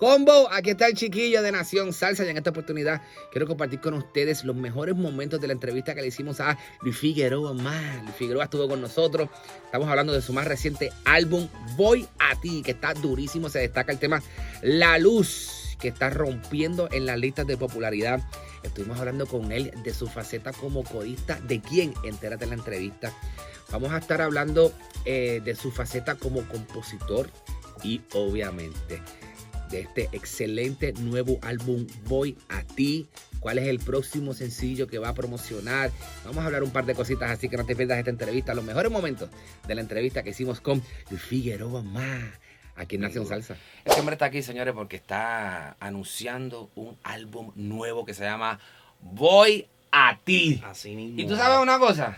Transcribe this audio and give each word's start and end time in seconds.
Combo, 0.00 0.48
aquí 0.50 0.70
está 0.70 0.86
el 0.86 0.94
chiquillo 0.94 1.42
de 1.42 1.52
Nación 1.52 1.92
Salsa 1.92 2.24
y 2.24 2.30
en 2.30 2.38
esta 2.38 2.48
oportunidad 2.48 3.02
quiero 3.30 3.46
compartir 3.46 3.82
con 3.82 3.92
ustedes 3.92 4.44
los 4.44 4.56
mejores 4.56 4.96
momentos 4.96 5.42
de 5.42 5.46
la 5.46 5.52
entrevista 5.52 5.94
que 5.94 6.00
le 6.00 6.06
hicimos 6.06 6.40
a 6.40 6.56
Luis 6.80 6.96
Figueroa. 6.96 7.52
Más, 7.52 8.02
Luis 8.04 8.14
Figueroa 8.16 8.44
estuvo 8.44 8.66
con 8.66 8.80
nosotros. 8.80 9.28
Estamos 9.66 9.86
hablando 9.90 10.14
de 10.14 10.22
su 10.22 10.32
más 10.32 10.46
reciente 10.46 10.90
álbum, 11.04 11.48
Voy 11.76 12.08
a 12.18 12.40
ti, 12.40 12.62
que 12.62 12.70
está 12.70 12.94
durísimo. 12.94 13.50
Se 13.50 13.58
destaca 13.58 13.92
el 13.92 13.98
tema 13.98 14.22
La 14.62 14.96
Luz, 14.96 15.76
que 15.78 15.88
está 15.88 16.08
rompiendo 16.08 16.88
en 16.90 17.04
las 17.04 17.18
listas 17.18 17.46
de 17.46 17.58
popularidad. 17.58 18.26
Estuvimos 18.62 18.98
hablando 18.98 19.26
con 19.26 19.52
él 19.52 19.70
de 19.84 19.92
su 19.92 20.06
faceta 20.06 20.54
como 20.54 20.82
codista. 20.82 21.38
¿De 21.40 21.60
quién? 21.60 21.92
Entérate 22.04 22.44
en 22.44 22.50
la 22.50 22.56
entrevista. 22.56 23.12
Vamos 23.70 23.92
a 23.92 23.98
estar 23.98 24.22
hablando 24.22 24.72
eh, 25.04 25.42
de 25.44 25.54
su 25.54 25.70
faceta 25.70 26.14
como 26.14 26.48
compositor 26.48 27.28
y 27.82 28.00
obviamente 28.14 29.02
de 29.70 29.80
este 29.80 30.08
excelente 30.12 30.92
nuevo 30.94 31.38
álbum 31.42 31.86
Voy 32.06 32.36
a 32.48 32.62
ti. 32.62 33.08
¿Cuál 33.38 33.58
es 33.58 33.68
el 33.68 33.78
próximo 33.78 34.34
sencillo 34.34 34.86
que 34.86 34.98
va 34.98 35.10
a 35.10 35.14
promocionar? 35.14 35.90
Vamos 36.24 36.42
a 36.42 36.46
hablar 36.46 36.62
un 36.62 36.70
par 36.70 36.84
de 36.84 36.94
cositas, 36.94 37.30
así 37.30 37.48
que 37.48 37.56
no 37.56 37.64
te 37.64 37.74
pierdas 37.74 37.98
esta 37.98 38.10
entrevista. 38.10 38.52
Los 38.54 38.64
mejores 38.64 38.90
momentos 38.92 39.30
de 39.66 39.74
la 39.74 39.80
entrevista 39.80 40.22
que 40.22 40.30
hicimos 40.30 40.60
con 40.60 40.82
Figueroa 40.82 41.82
Más. 41.82 42.24
Aquí 42.76 42.96
en 42.96 43.02
Nación 43.02 43.26
Salsa. 43.26 43.56
Este 43.84 44.00
hombre 44.00 44.14
está 44.14 44.26
aquí, 44.26 44.42
señores, 44.42 44.74
porque 44.74 44.96
está 44.96 45.76
anunciando 45.80 46.70
un 46.74 46.96
álbum 47.02 47.52
nuevo 47.54 48.04
que 48.04 48.14
se 48.14 48.24
llama 48.24 48.58
Voy 49.00 49.66
a 49.92 50.18
ti. 50.22 50.62
Así 50.64 50.94
mismo. 50.94 51.20
Y 51.20 51.26
tú 51.26 51.36
sabes 51.36 51.58
una 51.58 51.78
cosa, 51.78 52.16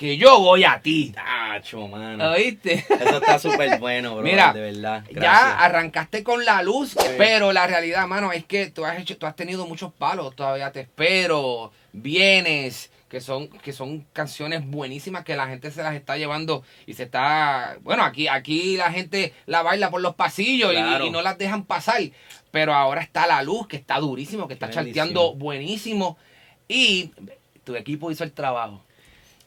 que 0.00 0.16
yo 0.16 0.40
voy 0.40 0.64
a 0.64 0.80
ti. 0.80 1.12
Tacho, 1.14 1.86
mano. 1.86 2.30
¿Oíste? 2.30 2.86
Eso 2.88 3.18
está 3.18 3.38
súper 3.38 3.78
bueno, 3.78 4.14
bro. 4.14 4.22
Mira, 4.24 4.50
de 4.54 4.62
verdad. 4.62 5.04
Ya 5.12 5.58
arrancaste 5.58 6.24
con 6.24 6.42
la 6.46 6.62
luz, 6.62 6.96
pero 7.18 7.52
la 7.52 7.66
realidad, 7.66 8.06
mano, 8.06 8.32
es 8.32 8.46
que 8.46 8.70
tú 8.70 8.86
has 8.86 8.98
hecho, 8.98 9.18
tú 9.18 9.26
has 9.26 9.36
tenido 9.36 9.66
muchos 9.66 9.92
palos, 9.92 10.34
todavía 10.34 10.72
te 10.72 10.80
espero, 10.80 11.70
vienes, 11.92 12.90
que 13.10 13.20
son, 13.20 13.48
que 13.48 13.74
son 13.74 14.06
canciones 14.14 14.66
buenísimas 14.66 15.22
que 15.22 15.36
la 15.36 15.48
gente 15.48 15.70
se 15.70 15.82
las 15.82 15.94
está 15.94 16.16
llevando 16.16 16.62
y 16.86 16.94
se 16.94 17.02
está, 17.02 17.76
bueno, 17.82 18.02
aquí, 18.02 18.26
aquí 18.26 18.78
la 18.78 18.90
gente 18.90 19.34
la 19.44 19.60
baila 19.60 19.90
por 19.90 20.00
los 20.00 20.14
pasillos 20.14 20.72
y- 20.72 20.76
Claro. 20.76 21.04
y, 21.04 21.10
no 21.10 21.20
las 21.20 21.36
dejan 21.36 21.64
pasar, 21.64 22.00
pero 22.50 22.72
ahora 22.72 23.02
está 23.02 23.26
la 23.26 23.42
luz, 23.42 23.66
que 23.68 23.76
está 23.76 23.98
durísimo, 23.98 24.48
que 24.48 24.54
está 24.54 24.68
Qué 24.68 24.76
charteando 24.76 25.20
bendición. 25.32 25.38
buenísimo 25.38 26.16
y 26.68 27.10
tu 27.64 27.76
equipo 27.76 28.10
hizo 28.10 28.24
el 28.24 28.32
trabajo 28.32 28.80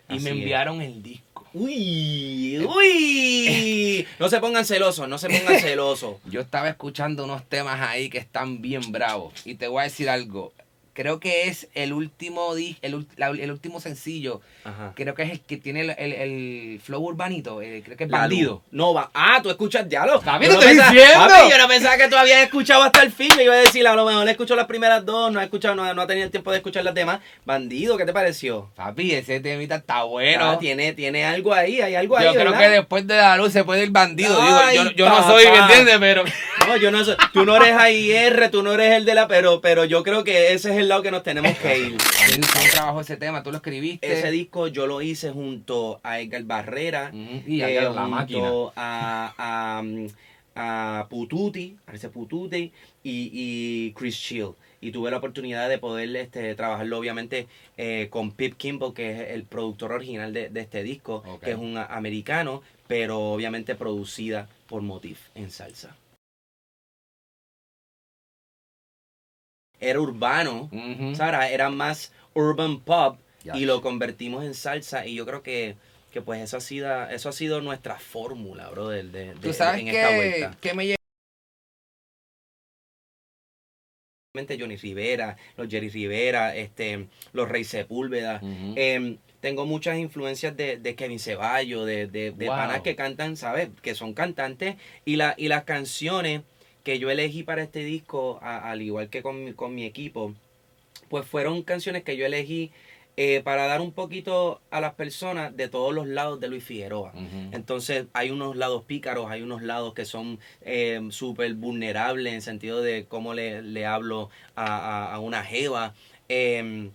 y 0.09 0.15
Así 0.15 0.23
me 0.23 0.29
es. 0.31 0.35
enviaron 0.37 0.81
el 0.81 1.01
disco. 1.01 1.45
Uy, 1.53 2.59
uy. 2.65 4.07
No 4.19 4.27
se 4.29 4.39
pongan 4.39 4.65
celosos, 4.65 5.07
no 5.07 5.17
se 5.17 5.27
pongan 5.29 5.59
celosos. 5.61 6.17
Yo 6.25 6.41
estaba 6.41 6.69
escuchando 6.69 7.23
unos 7.25 7.47
temas 7.47 7.79
ahí 7.81 8.09
que 8.09 8.17
están 8.17 8.61
bien 8.61 8.91
bravos. 8.91 9.33
Y 9.45 9.55
te 9.55 9.67
voy 9.67 9.81
a 9.81 9.83
decir 9.83 10.09
algo. 10.09 10.51
Creo 10.93 11.19
que 11.19 11.47
es 11.47 11.67
el 11.73 11.91
último 11.91 12.53
el, 12.55 13.07
la- 13.17 13.29
el 13.29 13.51
último 13.51 13.79
sencillo. 13.79 14.41
Ajá. 14.63 14.93
Creo 14.95 15.15
que 15.15 15.23
es 15.23 15.31
el 15.31 15.39
que 15.41 15.57
tiene 15.57 15.81
el, 15.81 15.89
el- 15.97 16.13
el 16.13 16.79
flow 16.83 17.01
urbanito. 17.03 17.61
eh, 17.63 17.81
creo 17.83 17.97
que 17.97 18.03
es 18.03 18.09
La 18.11 18.19
bandido. 18.19 18.51
luz. 18.53 18.61
No 18.71 18.93
va. 18.93 19.09
Ah, 19.13 19.39
tú 19.41 19.49
escuchas 19.49 19.89
diálogo. 19.89 20.21
Papi, 20.21 20.45
Yo 20.45 20.53
no 20.53 20.59
estoy 20.59 20.75
pensaba- 20.75 20.91
diciendo. 20.93 21.27
Papi, 21.27 21.49
yo 21.51 21.57
no 21.57 21.67
pensaba 21.67 21.97
que 21.97 22.07
tú 22.07 22.15
habías 22.15 22.43
escuchado 22.43 22.83
hasta 22.83 23.01
el 23.01 23.11
fin. 23.11 23.29
Me 23.35 23.43
iba 23.43 23.53
a 23.55 23.57
decir, 23.57 23.87
a 23.87 23.95
lo 23.95 24.05
mejor 24.05 24.29
escuchó 24.29 24.55
las 24.55 24.67
primeras 24.67 25.03
dos, 25.03 25.31
no 25.31 25.39
ha 25.39 25.43
escuchado, 25.43 25.73
no, 25.75 25.91
no 25.93 26.01
ha 26.03 26.07
tenido 26.07 26.25
el 26.25 26.31
tiempo 26.31 26.51
de 26.51 26.57
escuchar 26.57 26.83
las 26.83 26.93
demás. 26.93 27.21
Bandido, 27.43 27.97
¿qué 27.97 28.05
te 28.05 28.13
pareció? 28.13 28.69
Papi, 28.75 29.13
ese 29.13 29.39
temita 29.39 29.75
está 29.77 30.03
bueno. 30.03 30.51
Ah, 30.51 30.59
tiene, 30.59 30.93
tiene 30.93 31.25
algo 31.25 31.53
ahí, 31.53 31.81
hay 31.81 31.95
algo 31.95 32.17
ahí. 32.17 32.25
yo 32.25 32.33
creo 32.33 32.45
¿verdad? 32.51 32.59
que 32.59 32.69
después 32.69 33.07
de 33.07 33.17
la 33.17 33.35
luz 33.37 33.51
se 33.51 33.63
puede 33.63 33.83
ir 33.83 33.89
bandido. 33.89 34.37
Ay, 34.39 34.77
Digo, 34.77 34.83
yo, 34.91 34.91
yo 34.91 35.09
no 35.09 35.23
soy, 35.23 35.45
¿me 35.47 35.57
entiendes? 35.57 35.97
Pero. 35.99 36.23
No, 36.67 36.77
yo 36.77 36.91
no 36.91 37.03
soy. 37.03 37.15
Tú 37.33 37.45
no 37.45 37.55
eres 37.57 37.73
AIR, 37.75 38.49
tú 38.51 38.63
no 38.63 38.73
eres 38.73 38.93
el 38.93 39.05
de 39.05 39.15
la. 39.15 39.27
Pero, 39.27 39.59
pero 39.59 39.83
yo 39.85 40.03
creo 40.03 40.23
que 40.23 40.53
ese 40.53 40.71
es 40.71 40.77
el 40.77 40.82
lado 40.87 41.03
que 41.03 41.11
nos 41.11 41.23
tenemos 41.23 41.57
que 41.57 41.77
ir. 41.77 41.97
¿Quién 41.97 42.41
quién 42.41 42.71
trabajó 42.71 43.01
ese 43.01 43.17
tema? 43.17 43.43
¿Tú 43.43 43.51
lo 43.51 43.57
escribiste? 43.57 44.11
Ese 44.11 44.31
disco 44.31 44.67
yo 44.67 44.87
lo 44.87 45.01
hice 45.01 45.31
junto 45.31 45.99
a 46.03 46.19
Edgar 46.19 46.43
Barrera. 46.43 47.11
Ujú, 47.13 47.43
y 47.47 47.61
eh, 47.61 47.81
la 47.81 48.07
máquina. 48.07 48.49
A, 48.75 49.33
a, 49.37 49.81
mm, 49.81 50.07
a 50.55 51.07
Pututi, 51.09 51.75
a 51.87 52.09
Pututi 52.09 52.71
y, 53.03 53.29
y 53.33 53.91
Chris 53.93 54.17
Chill. 54.17 54.49
Y 54.81 54.91
tuve 54.91 55.11
la 55.11 55.17
oportunidad 55.17 55.69
de 55.69 55.77
poder 55.77 56.13
este, 56.15 56.55
trabajarlo 56.55 56.97
obviamente 56.97 57.47
eh, 57.77 58.07
con 58.09 58.31
Pip 58.31 58.55
Kimball, 58.57 58.93
que 58.93 59.11
es 59.11 59.29
el 59.31 59.43
productor 59.43 59.93
original 59.93 60.33
de, 60.33 60.49
de 60.49 60.59
este 60.59 60.83
disco, 60.83 61.23
que 61.41 61.51
es 61.51 61.57
un 61.57 61.77
americano, 61.77 62.61
pero 62.87 63.31
obviamente 63.31 63.75
producida 63.75 64.49
por 64.67 64.81
Motif 64.81 65.19
en 65.35 65.51
salsa. 65.51 65.95
Era 69.89 69.99
urbano, 69.99 70.69
Ujú. 70.71 71.15
Sara, 71.15 71.49
era 71.49 71.69
más 71.69 72.11
urban 72.33 72.79
pop 72.79 73.17
y 73.53 73.65
lo 73.65 73.81
convertimos 73.81 74.43
en 74.45 74.53
salsa 74.53 75.05
y 75.05 75.15
yo 75.15 75.25
creo 75.25 75.43
que, 75.43 75.75
que 76.11 76.21
pues 76.21 76.41
eso 76.41 76.57
ha 76.57 76.61
sido 76.61 77.09
eso 77.09 77.29
ha 77.29 77.33
sido 77.33 77.59
nuestra 77.61 77.99
fórmula, 77.99 78.69
bro, 78.69 78.87
de, 78.89 79.03
de, 79.03 79.33
de- 79.33 79.39
Tú 79.41 79.53
sabes 79.53 79.81
en 79.81 79.89
esta 79.89 80.09
que, 80.09 80.15
vuelta. 80.15 80.57
que 80.61 80.73
me 80.73 80.95
Johnny 84.35 84.77
Rivera, 84.77 85.37
los 85.57 85.67
Jerry 85.69 85.89
Rivera, 85.89 86.55
este, 86.55 87.07
los 87.33 87.47
Rey 87.47 87.63
Sepúlveda. 87.63 88.41
Em, 88.75 89.17
tengo 89.41 89.67
muchas 89.67 89.99
influencias 89.99 90.57
de, 90.57 90.77
de 90.77 90.95
Kevin 90.95 91.19
Ceballos, 91.19 91.85
de, 91.85 92.07
de, 92.07 92.31
de 92.31 92.47
Wow. 92.47 92.55
panas 92.57 92.81
que 92.81 92.95
cantan, 92.95 93.37
¿sabes? 93.37 93.69
Que 93.83 93.93
son 93.93 94.13
cantantes. 94.15 94.75
Y, 95.05 95.17
la, 95.17 95.35
y 95.37 95.49
las 95.49 95.65
canciones 95.65 96.41
que 96.83 96.99
yo 96.99 97.09
elegí 97.09 97.43
para 97.43 97.63
este 97.63 97.83
disco, 97.83 98.39
a- 98.41 98.69
al 98.69 98.81
igual 98.81 99.09
que 99.09 99.21
con 99.23 99.43
mi, 99.43 99.53
con 99.53 99.73
mi 99.73 99.85
equipo, 99.85 100.33
pues 101.09 101.25
fueron 101.25 101.63
canciones 101.63 102.03
que 102.03 102.17
yo 102.17 102.25
elegí 102.25 102.71
eh, 103.15 103.41
para 103.43 103.67
dar 103.67 103.79
un 103.79 103.91
poquito 103.91 104.59
a 104.71 104.81
las 104.81 104.95
personas 104.95 105.55
de 105.55 105.67
todos 105.67 105.93
los 105.93 106.07
lados 106.07 106.39
de 106.39 106.47
Luis 106.47 106.63
Figueroa. 106.63 107.13
Entonces 107.53 108.07
hay 108.13 108.31
unos 108.31 108.55
lados 108.55 108.83
pícaros, 108.85 109.29
hay 109.29 109.43
unos 109.43 109.61
lados 109.61 109.93
que 109.93 110.03
son 110.05 110.39
eh, 110.61 110.99
súper 111.11 111.53
vulnerables 111.53 112.33
en 112.33 112.41
sentido 112.41 112.81
de 112.81 113.05
cómo 113.05 113.35
le, 113.35 113.61
le 113.61 113.85
hablo 113.85 114.29
a, 114.55 114.65
a- 114.65 115.13
a 115.13 115.19
una 115.19 115.43
jeva. 115.43 115.93
Eh, 116.27 116.89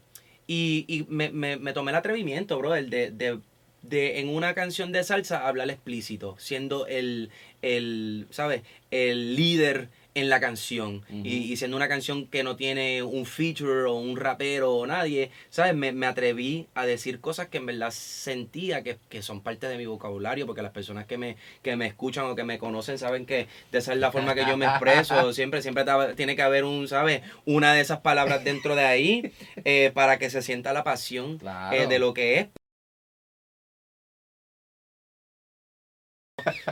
y 0.49 0.85
y 0.89 1.07
me, 1.09 1.31
me- 1.31 1.57
me 1.57 1.73
tomé 1.73 1.93
el 1.93 1.97
atrevimiento, 1.97 2.59
bro, 2.59 2.75
el 2.75 2.91
de, 2.91 3.11
de, 3.13 3.39
de 3.83 4.21
en 4.21 4.29
una 4.29 4.55
canción 4.55 4.93
de 4.93 5.05
salsa 5.05 5.47
hablar 5.47 5.71
explícito, 5.71 6.37
siendo 6.39 6.87
el, 6.87 7.31
el 7.63 8.27
¿sabes? 8.31 8.63
El 8.91 9.37
líder 9.37 9.89
en 10.15 10.31
la 10.31 10.41
canción 10.41 11.03
y, 11.23 11.37
y 11.53 11.57
siendo 11.59 11.77
una 11.77 11.87
canción 11.87 12.27
que 12.27 12.43
no 12.43 12.57
tiene 12.57 13.05
un 13.05 13.25
feature 13.25 13.83
o 13.85 13.95
un 13.95 14.17
rapero 14.17 14.75
o 14.75 14.85
nadie, 14.85 15.31
¿sabes? 15.49 15.77
Me, 15.77 15.93
me 15.93 16.07
atreví 16.07 16.67
a 16.75 16.87
decir 16.87 17.21
cosas 17.21 17.47
que 17.49 17.59
en 17.59 17.67
verdad 17.67 17.93
sentía 17.93 18.83
que, 18.83 18.97
que 19.11 19.23
son 19.23 19.43
parte 19.43 19.69
de 19.69 19.77
mi 19.79 19.87
vocabulario, 19.87 20.45
porque 20.45 20.63
las 20.63 20.73
personas 20.73 21.07
que 21.07 21.19
me, 21.19 21.37
que 21.63 21.77
me 21.77 21.87
escuchan 21.87 22.25
o 22.25 22.35
que 22.35 22.43
me 22.43 22.59
conocen 22.59 22.99
saben 22.99 23.27
que 23.27 23.47
de 23.71 23.79
esa 23.79 23.93
es 23.93 23.99
la 24.01 24.11
forma 24.11 24.35
que 24.35 24.45
yo 24.45 24.57
me 24.57 24.67
expreso, 24.67 25.33
siempre, 25.33 25.63
siempre 25.63 25.85
tiene 26.17 26.35
que 26.35 26.43
haber 26.43 26.65
un, 26.65 26.89
¿sabes? 26.89 27.23
Una 27.45 27.75
de 27.75 27.81
esas 27.83 28.01
palabras 28.01 28.43
dentro 28.43 28.75
de 28.75 28.85
ahí 28.87 29.33
eh, 29.65 29.93
para 29.95 30.19
que 30.19 30.31
se 30.31 30.43
sienta 30.43 30.73
la 30.73 30.83
pasión 30.83 31.39
Claro. 31.39 31.77
eh, 31.77 31.87
de 31.87 31.99
lo 32.01 32.13
que 32.13 32.41
es. 32.41 32.49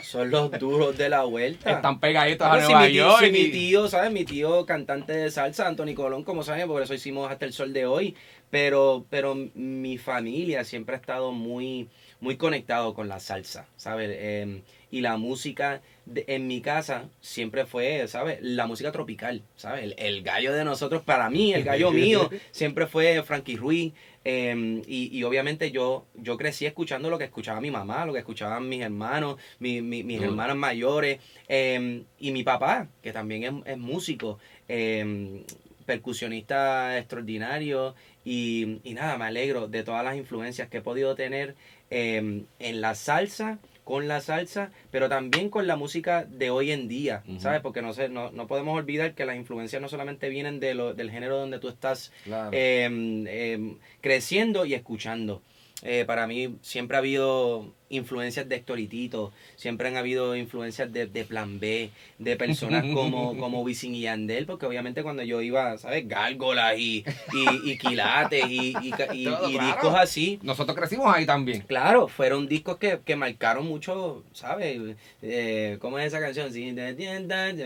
Son 0.03 0.31
los 0.31 0.51
duros 0.53 0.97
de 0.97 1.09
la 1.09 1.25
vuelta. 1.25 1.73
Están 1.73 2.01
pegaditos 2.01 2.47
a 2.47 2.61
si 2.61 2.67
Nueva 2.67 2.87
mi 2.87 2.93
tío, 2.93 3.07
York. 3.07 3.25
si 3.25 3.31
mi 3.31 3.51
tío, 3.51 3.89
¿sabes? 3.89 4.13
Mi 4.13 4.25
tío 4.25 4.67
cantante 4.67 5.13
de 5.13 5.31
salsa, 5.31 5.67
Anthony 5.67 5.95
Colón, 5.95 6.25
como 6.25 6.43
saben, 6.43 6.69
por 6.69 6.83
eso 6.83 6.95
hicimos 6.95 7.31
hasta 7.31 7.45
el 7.45 7.53
sol 7.53 7.73
de 7.73 7.87
hoy. 7.87 8.17
Pero, 8.51 9.07
pero 9.11 9.35
mi 9.55 9.99
familia 9.99 10.65
siempre 10.65 10.95
ha 10.95 10.99
estado 10.99 11.33
muy, 11.33 11.89
muy 12.21 12.37
conectado 12.37 12.95
con 12.95 13.09
la 13.09 13.19
salsa, 13.19 13.67
¿sabes? 13.77 14.11
Eh, 14.13 14.63
y 14.97 15.01
la 15.03 15.17
música 15.17 15.83
de- 16.07 16.25
en 16.29 16.47
mi 16.47 16.61
casa 16.61 17.09
siempre 17.21 17.67
fue, 17.67 18.07
¿sabes? 18.09 18.39
La 18.41 18.67
música 18.67 18.93
tropical, 18.93 19.43
¿sabes? 19.57 19.83
El, 19.85 19.95
el 19.99 20.23
gallo 20.23 20.53
de 20.53 20.65
nosotros, 20.65 21.03
para 21.03 21.29
mí, 21.29 21.53
el 21.53 21.65
gallo 21.71 21.91
mío, 21.93 22.31
siempre 22.51 22.87
fue 22.87 23.23
Frankie 23.23 23.57
Ruiz. 23.57 23.93
eh, 24.25 24.83
y, 24.87 25.17
y 25.17 25.23
obviamente 25.25 25.71
yo, 25.71 26.07
yo 26.15 26.37
crecí 26.37 26.65
escuchando 26.67 27.11
lo 27.11 27.19
que 27.19 27.25
escuchaba 27.25 27.61
mi 27.61 27.71
mamá, 27.71 28.07
lo 28.07 28.13
que 28.13 28.21
escuchaban 28.21 28.69
mis 28.69 28.81
hermanos, 28.83 29.37
mi- 29.59 29.83
mi- 29.83 30.03
mis 30.03 30.17
Duro. 30.19 30.31
hermanas 30.31 30.57
mayores, 30.57 31.21
eh, 31.49 32.03
y 32.19 32.31
mi 32.33 32.43
papá, 32.43 32.89
que 33.03 33.13
también 33.13 33.43
es, 33.45 33.53
es 33.73 33.79
músico, 33.79 34.39
eh, 34.69 35.43
percusionista 35.85 36.99
extraordinario. 36.99 37.95
Y, 38.25 38.81
y 38.83 38.95
nada, 38.95 39.17
me 39.19 39.27
alegro 39.27 39.69
de 39.69 39.83
todas 39.85 40.05
las 40.05 40.17
influencias 40.17 40.69
que 40.69 40.79
he 40.79 40.81
podido 40.81 41.15
tener 41.15 41.55
en 41.91 42.47
la 42.81 42.95
salsa, 42.97 43.59
con 43.87 44.09
la 44.09 44.21
salsa, 44.21 44.73
pero 44.91 45.09
también 45.09 45.49
con 45.49 45.69
la 45.69 45.77
música 45.77 46.25
de 46.25 46.51
hoy 46.51 46.73
en 46.73 46.89
día. 46.89 47.23
¿sabes? 47.39 47.61
Porque 47.61 47.83
no, 47.83 47.93
sé, 47.93 48.09
no, 48.09 48.33
no 48.33 48.49
podemos 48.49 48.77
olvidar 48.77 49.15
que 49.15 49.25
las 49.25 49.37
influencias 49.37 49.81
no 49.81 49.89
solamente 49.89 50.29
vienen 50.29 50.59
de 50.59 50.75
lo, 50.75 50.93
del 50.93 51.09
género 51.09 51.39
donde 51.39 51.61
tú 51.61 51.69
estás 51.69 52.11
Claro. 52.25 52.51
eh, 52.53 52.89
eh, 53.29 53.77
creciendo 54.01 54.67
y 54.67 54.75
escuchando. 54.75 55.41
Eh, 55.83 56.05
para 56.05 56.27
mí 56.27 56.57
siempre 56.63 56.97
ha 56.97 56.99
habido 56.99 57.75
influencias 57.89 58.49
de 58.49 58.57
Héctor 58.57 58.81
y 58.81 58.89
Tito, 58.89 59.33
siempre 59.57 59.89
han 59.89 59.97
habido 59.97 60.37
influencias 60.37 60.93
de, 60.93 61.07
de 61.07 61.25
Plan 61.25 61.61
B, 61.61 61.91
de 62.19 62.37
personas 62.37 62.85
como, 62.93 63.37
como 63.39 63.63
Wisin 63.63 63.95
y 63.95 64.03
Yandel, 64.03 64.47
porque 64.47 64.67
obviamente 64.67 65.03
cuando 65.03 65.23
yo 65.23 65.41
iba, 65.41 65.79
¿sabes? 65.79 66.09
Gárgolas 66.09 66.79
y, 66.79 67.05
y, 67.33 67.73
y 67.73 67.79
quilates 67.79 68.47
y, 68.49 68.75
y, 68.81 68.91
claro. 68.91 69.49
discos 69.49 69.95
así. 69.95 70.39
Nosotros 70.43 70.77
crecimos 70.77 71.15
ahí 71.15 71.27
también. 71.27 71.63
Claro, 71.63 72.09
fueron 72.09 72.49
discos 72.49 72.77
que, 72.79 73.01
que 73.05 73.17
marcaron 73.17 73.67
mucho, 73.67 74.25
¿sabes? 74.33 74.97
Eh, 75.23 75.79
¿Cómo 75.81 75.99
es 75.99 76.07
esa 76.07 76.21
canción? 76.21 76.53
Si 76.53 76.73
te 76.73 76.95
tientas, 76.95 77.55
te 77.57 77.65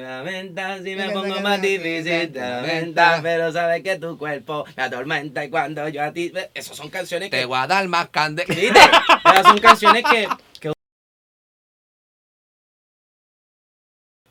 si 0.85 0.97
me 0.97 1.11
pongo 1.11 1.41
más 1.41 1.61
difícil, 1.61 2.33
te 2.33 2.41
lamentas, 2.41 3.21
pero 3.23 3.53
sabes 3.53 3.83
que 3.83 3.99
tu 3.99 4.19
cuerpo 4.19 4.65
me 4.77 4.83
atormenta 4.83 5.45
y 5.45 5.51
cuando 5.51 5.89
yo 5.89 6.03
a 6.03 6.13
ti... 6.13 6.33
Esas 6.55 6.77
son 6.77 6.89
canciones 6.89 7.31
Te 7.31 7.41
que... 7.41 7.45
voy 7.45 7.59
a 7.59 7.67
dar 7.67 7.87
más 7.89 8.09
candela. 8.09 8.53
Esas 8.53 9.43
son 9.43 9.59
canciones 9.59 10.05
que, 10.05 10.10
que... 10.11 10.27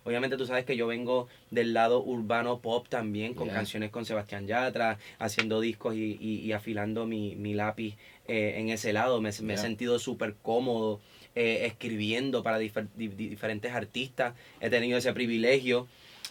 Obviamente 0.05 0.37
tú 0.37 0.45
sabes 0.45 0.65
que 0.65 0.75
yo 0.77 0.87
vengo 0.87 1.27
del 1.51 1.73
lado 1.73 2.01
urbano 2.01 2.61
pop 2.61 2.87
también, 2.89 3.35
con 3.35 3.47
Yeah. 3.47 3.53
canciones 3.55 3.91
con 3.91 4.05
Sebastián 4.05 4.47
Yatra, 4.47 4.97
haciendo 5.19 5.59
discos 5.61 5.93
y, 5.95 6.17
y- 6.19 6.39
y 6.39 6.51
afilando 6.53 7.05
mi, 7.05 7.35
mi 7.35 7.53
lápiz 7.53 7.95
eh, 8.27 8.55
en 8.57 8.69
ese 8.69 8.91
lado. 8.93 9.21
Me, 9.21 9.29
me 9.43 9.53
he 9.53 9.57
sentido 9.57 9.99
súper 9.99 10.35
cómodo 10.41 10.99
eh, 11.35 11.65
escribiendo 11.67 12.41
para 12.41 12.59
difer- 12.59 12.87
di- 12.95 13.09
di- 13.09 13.27
diferentes 13.29 13.71
artistas. 13.71 14.33
He 14.61 14.69
tenido 14.69 14.97
ese 14.97 15.13
privilegio. 15.13 15.87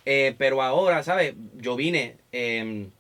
Eh, 0.06 0.34
pero 0.38 0.62
ahora, 0.62 1.02
¿sabes? 1.02 1.34
Yo 1.56 1.76
vine... 1.76 2.16
em, 2.32 2.90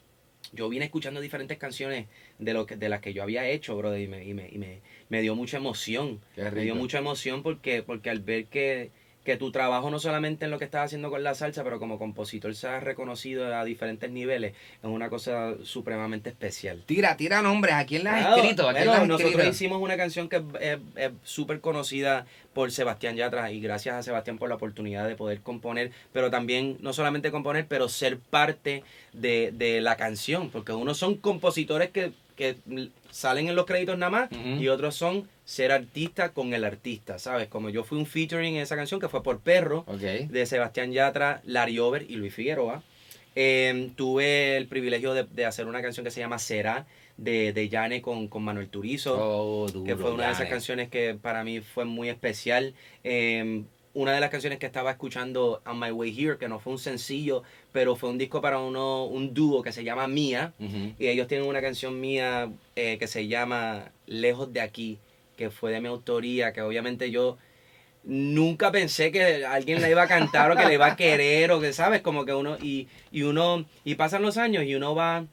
yo 0.52 0.68
vine 0.70 0.86
escuchando 0.86 1.20
diferentes 1.20 1.58
canciones 1.58 2.06
de 2.38 2.52
lo 2.52 2.66
que, 2.66 2.76
de 2.76 2.88
las 2.88 3.00
que 3.00 3.12
yo 3.12 3.22
había 3.22 3.48
hecho, 3.48 3.76
brother, 3.76 4.00
y 4.00 4.08
me, 4.08 4.24
y 4.24 4.34
me, 4.34 4.48
y 4.48 4.58
me, 4.58 4.80
me 5.08 5.20
dio 5.22 5.34
mucha 5.34 5.56
emoción. 5.56 6.20
Me 6.36 6.62
dio 6.62 6.74
mucha 6.74 6.98
emoción 6.98 7.42
porque, 7.42 7.82
porque 7.82 8.10
al 8.10 8.20
ver 8.20 8.46
que, 8.46 8.90
que 9.24 9.36
tu 9.36 9.50
trabajo 9.52 9.90
no 9.90 9.98
solamente 9.98 10.46
en 10.46 10.50
lo 10.50 10.58
que 10.58 10.64
estás 10.64 10.86
haciendo 10.86 11.10
con 11.10 11.22
la 11.22 11.34
salsa, 11.34 11.62
pero 11.62 11.78
como 11.78 11.98
compositor 11.98 12.54
seas 12.54 12.82
reconocido 12.82 13.54
a 13.54 13.62
diferentes 13.64 14.10
niveles, 14.10 14.52
es 14.82 14.88
una 14.88 15.10
cosa 15.10 15.54
supremamente 15.64 16.30
especial. 16.30 16.82
Tira, 16.86 17.14
tira 17.16 17.42
nombres. 17.42 17.74
¿A 17.74 17.84
quién 17.84 18.04
le 18.04 18.10
has 18.10 18.20
Claro, 18.20 18.36
escrito? 18.36 18.68
¿A 18.68 18.72
quién 18.72 18.86
bueno, 18.86 19.02
has 19.02 19.08
nosotros 19.08 19.32
escrito? 19.32 19.50
hicimos 19.50 19.82
una 19.82 19.96
canción 19.98 20.28
que 20.30 20.42
es- 20.60 21.10
súper 21.24 21.60
conocida 21.60 22.24
por 22.54 22.72
Sebastián 22.72 23.16
Yatra 23.16 23.52
y 23.52 23.60
gracias 23.60 23.96
a 23.96 24.02
Sebastián 24.02 24.38
por 24.38 24.48
la 24.48 24.54
oportunidad 24.54 25.06
de 25.06 25.14
poder 25.14 25.40
componer, 25.42 25.92
pero 26.12 26.30
también 26.30 26.78
no 26.80 26.94
solamente 26.94 27.30
componer, 27.30 27.66
pero 27.68 27.88
ser 27.90 28.18
parte 28.18 28.82
de, 29.12 29.52
de 29.52 29.82
la 29.82 29.96
canción, 29.96 30.48
porque 30.50 30.72
unos 30.72 30.96
son 30.96 31.16
compositores 31.16 31.90
que, 31.90 32.12
que 32.34 32.56
salen 33.10 33.48
en 33.48 33.56
los 33.56 33.66
créditos 33.66 33.98
nada 33.98 34.10
más 34.10 34.30
y 34.58 34.68
otros 34.68 34.94
son 34.94 35.28
ser 35.48 35.72
artista 35.72 36.34
con 36.34 36.52
el 36.52 36.62
artista, 36.62 37.18
¿sabes? 37.18 37.48
Como 37.48 37.70
yo 37.70 37.82
fui 37.82 37.96
un 37.96 38.04
featuring 38.04 38.56
en 38.56 38.60
esa 38.60 38.76
canción 38.76 39.00
que 39.00 39.08
fue 39.08 39.22
por 39.22 39.40
Perro, 39.40 39.82
de 40.30 40.44
Sebastián 40.44 40.92
Yatra, 40.92 41.40
Larry 41.46 41.78
Over 41.78 42.04
y 42.06 42.16
Luis 42.16 42.34
Figueroa. 42.34 42.82
Eh, 43.34 43.90
tuve 43.96 44.58
el 44.58 44.66
privilegio 44.66 45.14
de, 45.14 45.24
de 45.24 45.46
hacer 45.46 45.66
una 45.66 45.80
canción 45.80 46.04
que 46.04 46.10
se 46.10 46.20
llama 46.20 46.38
Será, 46.38 46.86
de, 47.16 47.54
de 47.54 47.66
Yane 47.70 48.02
con, 48.02 48.28
con 48.28 48.42
Manuel 48.42 48.68
Turizo, 48.68 49.16
Oh, 49.18 49.66
duro, 49.68 49.84
que 49.86 49.96
fue 49.96 50.12
una 50.12 50.26
de 50.26 50.32
esas 50.34 50.50
canciones 50.50 50.90
que 50.90 51.14
para 51.14 51.42
mí 51.44 51.60
fue 51.62 51.86
muy 51.86 52.10
especial. 52.10 52.74
Eh, 53.02 53.62
una 53.94 54.12
de 54.12 54.20
las 54.20 54.28
canciones 54.28 54.58
que 54.58 54.66
estaba 54.66 54.90
escuchando 54.90 55.62
On 55.64 55.80
My 55.80 55.90
Way 55.92 56.14
Here, 56.26 56.36
que 56.36 56.48
no 56.48 56.60
fue 56.60 56.74
un 56.74 56.78
sencillo, 56.78 57.42
pero 57.72 57.96
fue 57.96 58.10
un 58.10 58.18
disco 58.18 58.42
para 58.42 58.58
uno, 58.60 59.06
un 59.06 59.32
dúo 59.32 59.62
que 59.62 59.72
se 59.72 59.82
llama 59.82 60.08
Mía. 60.08 60.52
Y 60.98 61.06
ellos 61.08 61.26
tienen 61.26 61.48
una 61.48 61.62
canción 61.62 61.98
mía 61.98 62.52
eh, 62.76 62.98
que 62.98 63.06
se 63.06 63.28
llama 63.28 63.90
Lejos 64.06 64.52
de 64.52 64.60
aquí, 64.60 64.98
que 65.38 65.50
fue 65.50 65.72
de 65.72 65.80
mi 65.80 65.88
autoría, 65.88 66.52
que 66.52 66.60
obviamente 66.60 67.10
yo 67.10 67.38
nunca 68.04 68.72
pensé 68.72 69.12
que 69.12 69.46
alguien 69.46 69.80
la 69.80 69.88
iba 69.88 70.02
a 70.02 70.08
cantar 70.08 70.50
o 70.50 70.56
que 70.56 70.64
la 70.64 70.74
iba 70.74 70.86
a 70.86 70.96
querer 70.96 71.52
o 71.52 71.60
que, 71.60 71.72
¿sabes? 71.72 72.02
Como 72.02 72.24
que 72.24 72.34
uno, 72.34 72.58
y, 72.60 72.88
y 73.12 73.22
uno, 73.22 73.64
y 73.84 73.94
pasan 73.94 74.22
los 74.22 74.36
años 74.36 74.64
y 74.64 74.74
uno 74.74 74.94
va, 74.94 75.26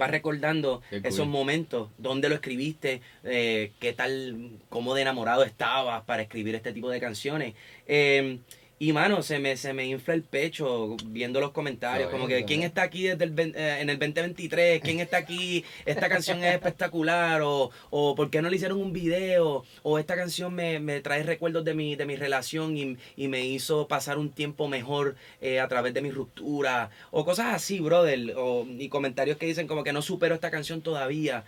va 0.00 0.06
recordando 0.06 0.82
cool. 0.90 1.00
esos 1.04 1.26
momentos, 1.26 1.88
dónde 1.96 2.28
lo 2.28 2.34
escribiste, 2.34 3.00
eh, 3.24 3.72
qué 3.80 3.94
tal, 3.94 4.50
cómo 4.68 4.94
de 4.94 5.02
enamorado 5.02 5.44
estabas 5.44 6.02
para 6.04 6.22
escribir 6.22 6.54
este 6.54 6.72
tipo 6.72 6.90
de 6.90 7.00
canciones. 7.00 7.54
Eh, 7.86 8.38
y 8.82 8.92
mano, 8.92 9.22
se 9.22 9.38
me, 9.38 9.56
se 9.56 9.72
me 9.72 9.86
infla 9.86 10.12
el 10.12 10.24
pecho 10.24 10.96
viendo 11.06 11.38
los 11.38 11.52
comentarios, 11.52 12.06
Está 12.06 12.10
como 12.10 12.26
bien, 12.26 12.40
que 12.40 12.46
quién 12.46 12.62
está 12.64 12.82
aquí 12.82 13.04
desde 13.04 13.22
el, 13.26 13.38
eh, 13.38 13.78
en 13.80 13.88
el 13.90 13.96
2023, 13.96 14.82
quién 14.82 14.98
está 14.98 15.18
aquí, 15.18 15.64
esta 15.86 16.08
canción 16.08 16.42
es 16.42 16.52
espectacular, 16.52 17.42
o, 17.42 17.70
o 17.90 18.16
por 18.16 18.28
qué 18.28 18.42
no 18.42 18.50
le 18.50 18.56
hicieron 18.56 18.80
un 18.80 18.92
video, 18.92 19.64
o 19.84 20.00
esta 20.00 20.16
canción 20.16 20.52
me, 20.52 20.80
me 20.80 21.00
trae 21.00 21.22
recuerdos 21.22 21.64
de 21.64 21.74
mi, 21.74 21.94
de 21.94 22.06
mi 22.06 22.16
relación 22.16 22.76
y, 22.76 22.96
y 23.14 23.28
me 23.28 23.44
hizo 23.46 23.86
pasar 23.86 24.18
un 24.18 24.30
tiempo 24.30 24.66
mejor 24.66 25.14
eh, 25.40 25.60
a 25.60 25.68
través 25.68 25.94
de 25.94 26.02
mi 26.02 26.10
ruptura, 26.10 26.90
o 27.12 27.24
cosas 27.24 27.54
así, 27.54 27.78
brother, 27.78 28.34
o, 28.36 28.66
y 28.66 28.88
comentarios 28.88 29.36
que 29.36 29.46
dicen 29.46 29.68
como 29.68 29.84
que 29.84 29.92
no 29.92 30.02
supero 30.02 30.34
esta 30.34 30.50
canción 30.50 30.82
todavía. 30.82 31.44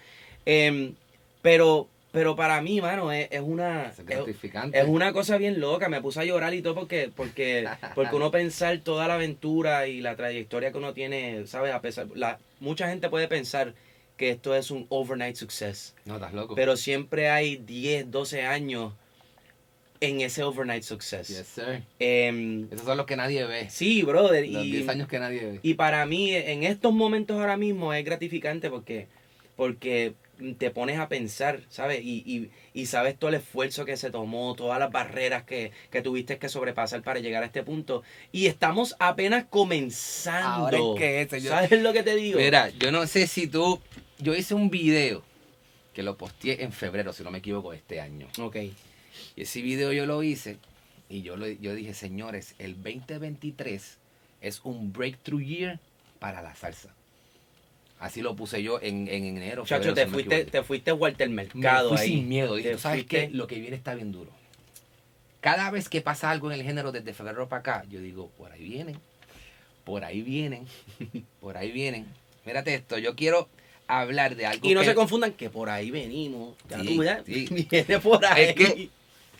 Em, 0.46 0.94
pero, 1.42 1.88
pero 2.14 2.34
para 2.36 2.62
mí, 2.62 2.80
mano, 2.80 3.12
es, 3.12 3.28
es 3.30 3.40
una... 3.42 3.88
Es 3.90 3.98
es- 3.98 4.06
gratificante. 4.06 4.78
es 4.80 4.86
una 4.86 5.12
cosa 5.12 5.36
bien 5.36 5.60
loca, 5.60 5.88
me 5.90 6.00
puse 6.00 6.20
a 6.20 6.24
llorar 6.24 6.54
y 6.54 6.62
todo 6.62 6.74
porque, 6.74 7.10
porque, 7.14 7.68
porque 7.94 8.14
uno 8.16 8.30
pensar 8.30 8.78
toda 8.78 9.06
la 9.08 9.14
aventura 9.14 9.86
y 9.88 10.00
la 10.00 10.16
trayectoria 10.16 10.70
que 10.72 10.78
uno 10.78 10.94
tiene, 10.94 11.46
¿sabes? 11.46 11.74
A 11.74 11.80
pesar, 11.82 12.06
la, 12.14 12.38
mucha 12.60 12.88
gente 12.88 13.10
puede 13.10 13.28
pensar 13.28 13.74
que 14.16 14.30
esto 14.30 14.54
es 14.54 14.70
un 14.70 14.86
overnight 14.90 15.34
success, 15.36 15.92
No, 16.04 16.14
estás 16.14 16.32
loco. 16.32 16.54
pero 16.54 16.76
siempre 16.76 17.28
hay 17.28 17.56
10, 17.56 18.10
12 18.12 18.42
años 18.42 18.92
en 20.00 20.20
ese 20.20 20.42
overnight 20.44 20.82
success. 20.82 21.28
Yes, 21.28 21.46
sir. 21.48 21.82
Em, 21.98 22.68
Esos 22.70 22.84
son 22.86 22.96
los 22.96 23.06
que 23.06 23.16
nadie 23.16 23.44
ve. 23.44 23.68
sí, 23.70 24.02
brother, 24.02 24.46
Los 24.48 24.64
y, 24.64 24.70
10 24.72 24.88
años 24.88 25.08
que 25.08 25.18
nadie 25.18 25.44
ve. 25.44 25.60
y 25.62 25.74
para 25.74 26.04
mí 26.06 26.32
en 26.34 26.62
estos 26.62 26.92
momentos 26.92 27.38
ahora 27.40 27.56
mismo 27.56 27.92
es 27.94 28.04
gratificante 28.04 28.70
porque, 28.70 29.06
porque 29.56 30.14
te 30.58 30.70
pones 30.70 30.98
a 30.98 31.08
pensar, 31.08 31.60
¿sabes? 31.68 32.00
Y, 32.02 32.22
y, 32.26 32.50
y 32.72 32.86
sabes 32.86 33.18
todo 33.18 33.28
el 33.30 33.36
esfuerzo 33.36 33.84
que 33.84 33.96
se 33.96 34.10
tomó, 34.10 34.54
todas 34.54 34.78
las 34.78 34.90
barreras 34.90 35.44
que, 35.44 35.70
que 35.90 36.02
tuviste 36.02 36.38
que 36.38 36.48
sobrepasar 36.48 37.02
para 37.02 37.20
llegar 37.20 37.42
a 37.42 37.46
este 37.46 37.62
punto. 37.62 38.02
Y 38.32 38.46
estamos 38.46 38.96
apenas 38.98 39.44
comenzando. 39.48 40.48
Ahora 40.66 40.78
es 40.78 40.98
que 40.98 41.20
ese, 41.22 41.40
yo- 41.40 41.50
¿Sabes 41.50 41.80
lo 41.82 41.92
que 41.92 42.02
te 42.02 42.16
digo? 42.16 42.38
Mira, 42.38 42.68
yo 42.70 42.90
no 42.92 43.06
sé 43.06 43.26
si 43.26 43.46
tú. 43.46 43.80
Yo 44.18 44.34
hice 44.34 44.54
un 44.54 44.70
video 44.70 45.22
que 45.92 46.02
lo 46.02 46.16
posteé 46.16 46.62
en 46.64 46.72
febrero, 46.72 47.12
si 47.12 47.22
no 47.22 47.30
me 47.30 47.38
equivoco, 47.38 47.72
este 47.72 48.00
año. 48.00 48.28
Ok. 48.40 48.56
Y 49.36 49.42
ese 49.42 49.62
video 49.62 49.92
yo 49.92 50.06
lo 50.06 50.22
hice 50.22 50.58
y 51.08 51.22
yo, 51.22 51.36
lo- 51.36 51.46
yo 51.48 51.74
dije, 51.74 51.94
señores, 51.94 52.54
el 52.58 52.74
2023 52.82 53.98
es 54.40 54.60
un 54.64 54.92
breakthrough 54.92 55.40
year 55.42 55.78
para 56.18 56.42
la 56.42 56.54
salsa. 56.54 56.94
Así 58.04 58.20
lo 58.20 58.36
puse 58.36 58.62
yo 58.62 58.78
en, 58.82 59.08
en 59.08 59.24
enero. 59.24 59.64
Chacho, 59.64 59.84
febrero, 59.84 59.94
te 59.94 60.04
si 60.04 60.10
fuiste, 60.12 60.44
te 60.44 60.62
fuiste 60.62 60.92
Walter 60.92 61.28
Me 61.30 61.44
Mercado 61.44 61.88
fui 61.90 61.98
ahí. 61.98 62.08
sin 62.08 62.28
miedo. 62.28 62.54
Dije, 62.54 62.68
Te 62.70 62.74
"¿Tú 62.74 62.80
¿sabes 62.82 63.06
qué? 63.06 63.30
Lo 63.32 63.46
que 63.46 63.58
viene 63.58 63.76
está 63.76 63.94
bien 63.94 64.12
duro. 64.12 64.30
Cada 65.40 65.70
vez 65.70 65.88
que 65.88 66.00
pasa 66.00 66.30
algo 66.30 66.50
en 66.52 66.60
el 66.60 66.66
género 66.66 66.92
desde 66.92 67.12
febrero 67.14 67.48
para 67.48 67.60
acá, 67.60 67.84
yo 67.90 68.00
digo, 68.00 68.30
por 68.36 68.50
ahí 68.52 68.62
vienen, 68.64 68.98
por 69.84 70.04
ahí 70.04 70.22
vienen, 70.22 70.66
por 71.40 71.56
ahí 71.56 71.70
vienen. 71.72 72.06
Mírate 72.46 72.74
esto, 72.74 72.98
yo 72.98 73.14
quiero 73.14 73.48
hablar 73.86 74.36
de 74.36 74.46
algo 74.46 74.68
Y 74.68 74.74
no 74.74 74.80
que- 74.80 74.86
se 74.86 74.94
confundan 74.94 75.32
que 75.32 75.48
por 75.50 75.70
ahí 75.70 75.90
venimos. 75.90 76.54
Ya 76.68 76.80
Sí, 76.80 76.96
tú 76.96 77.04
ya 77.04 77.22
sí. 77.24 77.46
viene 77.70 77.98
por 78.00 78.24
ahí. 78.24 78.44
Es 78.50 78.54
que- 78.54 78.88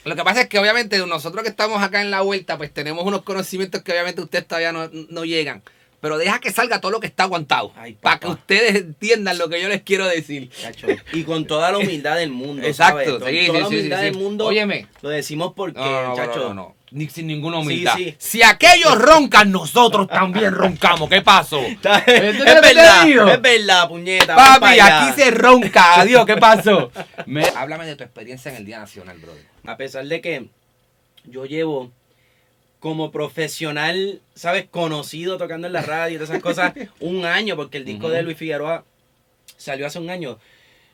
Lo 0.06 0.16
que 0.16 0.22
pasa 0.24 0.42
es 0.42 0.48
que 0.48 0.58
obviamente 0.58 0.98
nosotros 1.06 1.42
que 1.42 1.48
estamos 1.50 1.82
acá 1.82 2.02
en 2.02 2.10
la 2.10 2.20
vuelta, 2.22 2.56
pues 2.58 2.72
tenemos 2.72 3.04
unos 3.06 3.22
conocimientos 3.22 3.82
que 3.82 3.92
obviamente 3.92 4.20
ustedes 4.20 4.46
todavía 4.46 4.72
no, 4.72 4.88
no 5.10 5.24
llegan. 5.24 5.62
Pero 6.04 6.18
deja 6.18 6.38
que 6.38 6.52
salga 6.52 6.82
todo 6.82 6.92
lo 6.92 7.00
que 7.00 7.06
está 7.06 7.22
aguantado. 7.22 7.72
Ay, 7.76 7.94
para 7.94 8.20
que 8.20 8.26
ustedes 8.26 8.74
entiendan 8.74 9.38
lo 9.38 9.48
que 9.48 9.58
yo 9.62 9.70
les 9.70 9.80
quiero 9.80 10.06
decir. 10.06 10.50
Chacho, 10.50 10.86
Y 11.14 11.22
con 11.22 11.46
toda 11.46 11.72
la 11.72 11.78
humildad 11.78 12.16
del 12.16 12.28
mundo. 12.28 12.62
Exacto, 12.62 12.98
¿sabes? 12.98 13.08
Con 13.08 13.18
toda 13.20 13.30
sí, 13.30 13.46
la 13.46 13.66
humildad 13.68 13.98
sí, 14.00 14.04
del 14.04 14.14
mundo. 14.16 14.44
Óyeme. 14.44 14.86
Lo 15.00 15.08
decimos 15.08 15.54
porque, 15.56 15.80
No, 15.80 15.90
no, 16.02 16.08
no, 16.10 16.14
chacho. 16.14 16.40
no, 16.40 16.48
no, 16.48 16.54
no. 16.54 16.76
Ni 16.90 17.08
sin 17.08 17.26
ninguna 17.26 17.60
humildad. 17.60 17.94
Sí, 17.96 18.04
sí. 18.04 18.16
Si 18.18 18.42
aquellos 18.42 18.98
roncan, 18.98 19.50
nosotros 19.50 20.06
también 20.06 20.52
roncamos. 20.52 21.08
¿Qué 21.08 21.22
pasó? 21.22 21.58
Es, 21.62 21.72
¿Entiendes 21.86 22.38
lo 22.38 22.44
que 22.44 22.68
te 22.68 22.74
verdad, 22.74 23.08
es 23.08 23.40
verdad, 23.40 23.88
puñeta. 23.88 24.36
Papi, 24.36 24.78
aquí 24.80 25.22
se 25.22 25.30
ronca. 25.30 26.00
Adiós, 26.02 26.26
¿qué 26.26 26.36
pasó? 26.36 26.92
Me- 27.24 27.46
Háblame 27.56 27.86
de 27.86 27.96
tu 27.96 28.04
experiencia 28.04 28.50
en 28.50 28.58
el 28.58 28.66
Día 28.66 28.78
Nacional, 28.78 29.16
brother. 29.16 29.46
A 29.64 29.78
pesar 29.78 30.04
de 30.04 30.20
que 30.20 30.48
yo 31.24 31.46
llevo 31.46 31.90
como 32.84 33.10
profesional, 33.10 34.20
¿sabes? 34.34 34.66
Conocido 34.70 35.38
tocando 35.38 35.66
en 35.66 35.72
la 35.72 35.80
radio 35.80 36.16
y 36.16 36.18
todas 36.18 36.28
esas 36.28 36.42
cosas, 36.42 36.74
un 37.00 37.24
año, 37.24 37.56
porque 37.56 37.78
el 37.78 37.86
disco 37.86 38.10
de 38.10 38.22
Luis 38.22 38.36
Figueroa 38.36 38.84
salió 39.56 39.86
hace 39.86 39.98
un 39.98 40.10
año. 40.10 40.38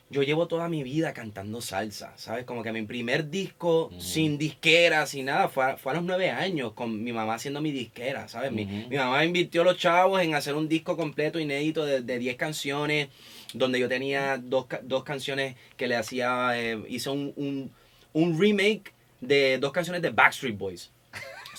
Yo 0.09 0.23
llevo 0.23 0.47
toda 0.47 0.69
mi 0.69 0.83
vida 0.83 1.11
cantando 1.11 1.59
salsa, 1.59 2.13
¿sabes? 2.15 2.45
Como 2.45 2.63
que 2.63 2.71
mi 2.71 2.83
primer 2.83 3.29
disco 3.29 3.91
sin 3.97 4.37
disquera, 4.37 5.05
sin 5.05 5.25
nada, 5.25 5.49
fue 5.49 5.65
a, 5.65 5.75
fue 5.75 5.91
a 5.91 5.95
los 5.95 6.05
nueve 6.05 6.29
años, 6.29 6.71
con 6.71 7.03
mi 7.03 7.11
mamá 7.11 7.33
haciendo 7.33 7.59
mi 7.59 7.73
disquera, 7.73 8.29
¿sabes? 8.29 8.53
Mi, 8.53 8.63
mi 8.63 8.95
mamá 8.95 9.25
invirtió 9.25 9.65
los 9.65 9.77
chavos 9.77 10.21
en 10.21 10.33
hacer 10.33 10.55
un 10.55 10.69
disco 10.69 10.95
completo, 10.95 11.39
inédito, 11.39 11.83
de, 11.85 11.99
de 11.99 12.19
10 12.19 12.37
canciones, 12.37 13.09
donde 13.53 13.81
yo 13.81 13.89
tenía 13.89 14.37
dos, 14.37 14.65
dos 14.83 15.03
canciones 15.03 15.57
que 15.75 15.89
le 15.89 15.97
hacía, 15.97 16.51
eh, 16.55 16.81
hizo 16.87 17.11
un, 17.11 17.33
un, 17.35 17.69
un 18.13 18.39
remake 18.39 18.93
de 19.19 19.57
dos 19.57 19.73
canciones 19.73 20.01
de 20.01 20.11
Backstreet 20.11 20.57
Boys. 20.57 20.89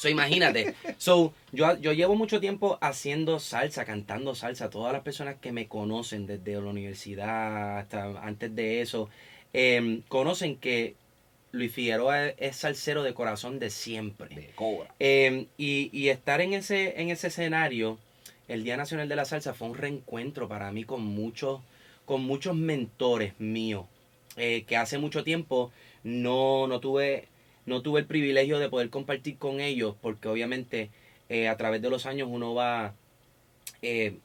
So, 0.03 0.09
imagínate. 0.09 0.75
So, 0.99 1.33
yo, 1.53 1.79
yo 1.79 1.93
llevo 1.93 2.17
mucho 2.17 2.41
tiempo 2.41 2.77
haciendo 2.81 3.39
salsa, 3.39 3.85
cantando 3.85 4.35
salsa. 4.35 4.69
Todas 4.69 4.93
las 4.93 5.03
personas 5.03 5.37
que 5.41 5.53
me 5.53 5.69
conocen 5.69 6.27
desde 6.27 6.55
la 6.55 6.67
universidad 6.67 7.79
hasta 7.79 8.07
antes 8.21 8.53
de 8.53 8.81
eso, 8.81 9.09
em, 9.53 10.03
conocen 10.09 10.57
que 10.57 10.97
Luis 11.53 11.73
Figueroa 11.73 12.31
es, 12.31 12.35
es 12.39 12.57
salsero 12.57 13.05
de 13.05 13.15
corazón 13.15 13.61
de 13.61 13.71
siempre. 13.71 14.35
De 14.35 14.51
cobra. 14.57 14.93
Eh, 14.99 15.47
y, 15.57 15.89
y 15.93 16.09
estar 16.09 16.41
en 16.41 16.55
ese, 16.55 17.01
en 17.01 17.11
ese 17.11 17.29
escenario, 17.29 17.97
el 18.49 18.65
Día 18.65 18.77
Nacional 18.77 19.09
de 19.09 19.15
la 19.15 19.25
Salsa 19.25 19.55
fue 19.55 19.69
un 19.69 19.77
reencuentro 19.77 20.49
para 20.49 20.73
mí 20.73 20.83
con 20.83 21.05
muchos, 21.05 21.61
con 22.07 22.25
muchos 22.25 22.57
mentores 22.57 23.39
míos, 23.39 23.85
eh, 24.37 24.65
que 24.67 24.77
hace 24.77 24.99
mucho 24.99 25.23
tiempo 25.23 25.71
no, 26.03 26.67
no, 26.67 26.81
tuve, 26.81 27.29
no 27.66 27.83
tuve 27.83 28.00
el 28.00 28.07
privilegio 28.07 28.59
de 28.59 28.69
poder 28.69 28.90
compartir 28.90 29.38
con 29.38 29.61
ellos, 29.61 29.95
porque 30.00 30.28
obviamente 30.28 30.90
eh, 31.28 31.49
a 31.49 31.57
través 31.57 31.81
de 31.83 31.90
los 31.90 32.07
años 32.07 32.28
uno 32.31 32.54
va 32.54 32.95
eh, 33.81 34.16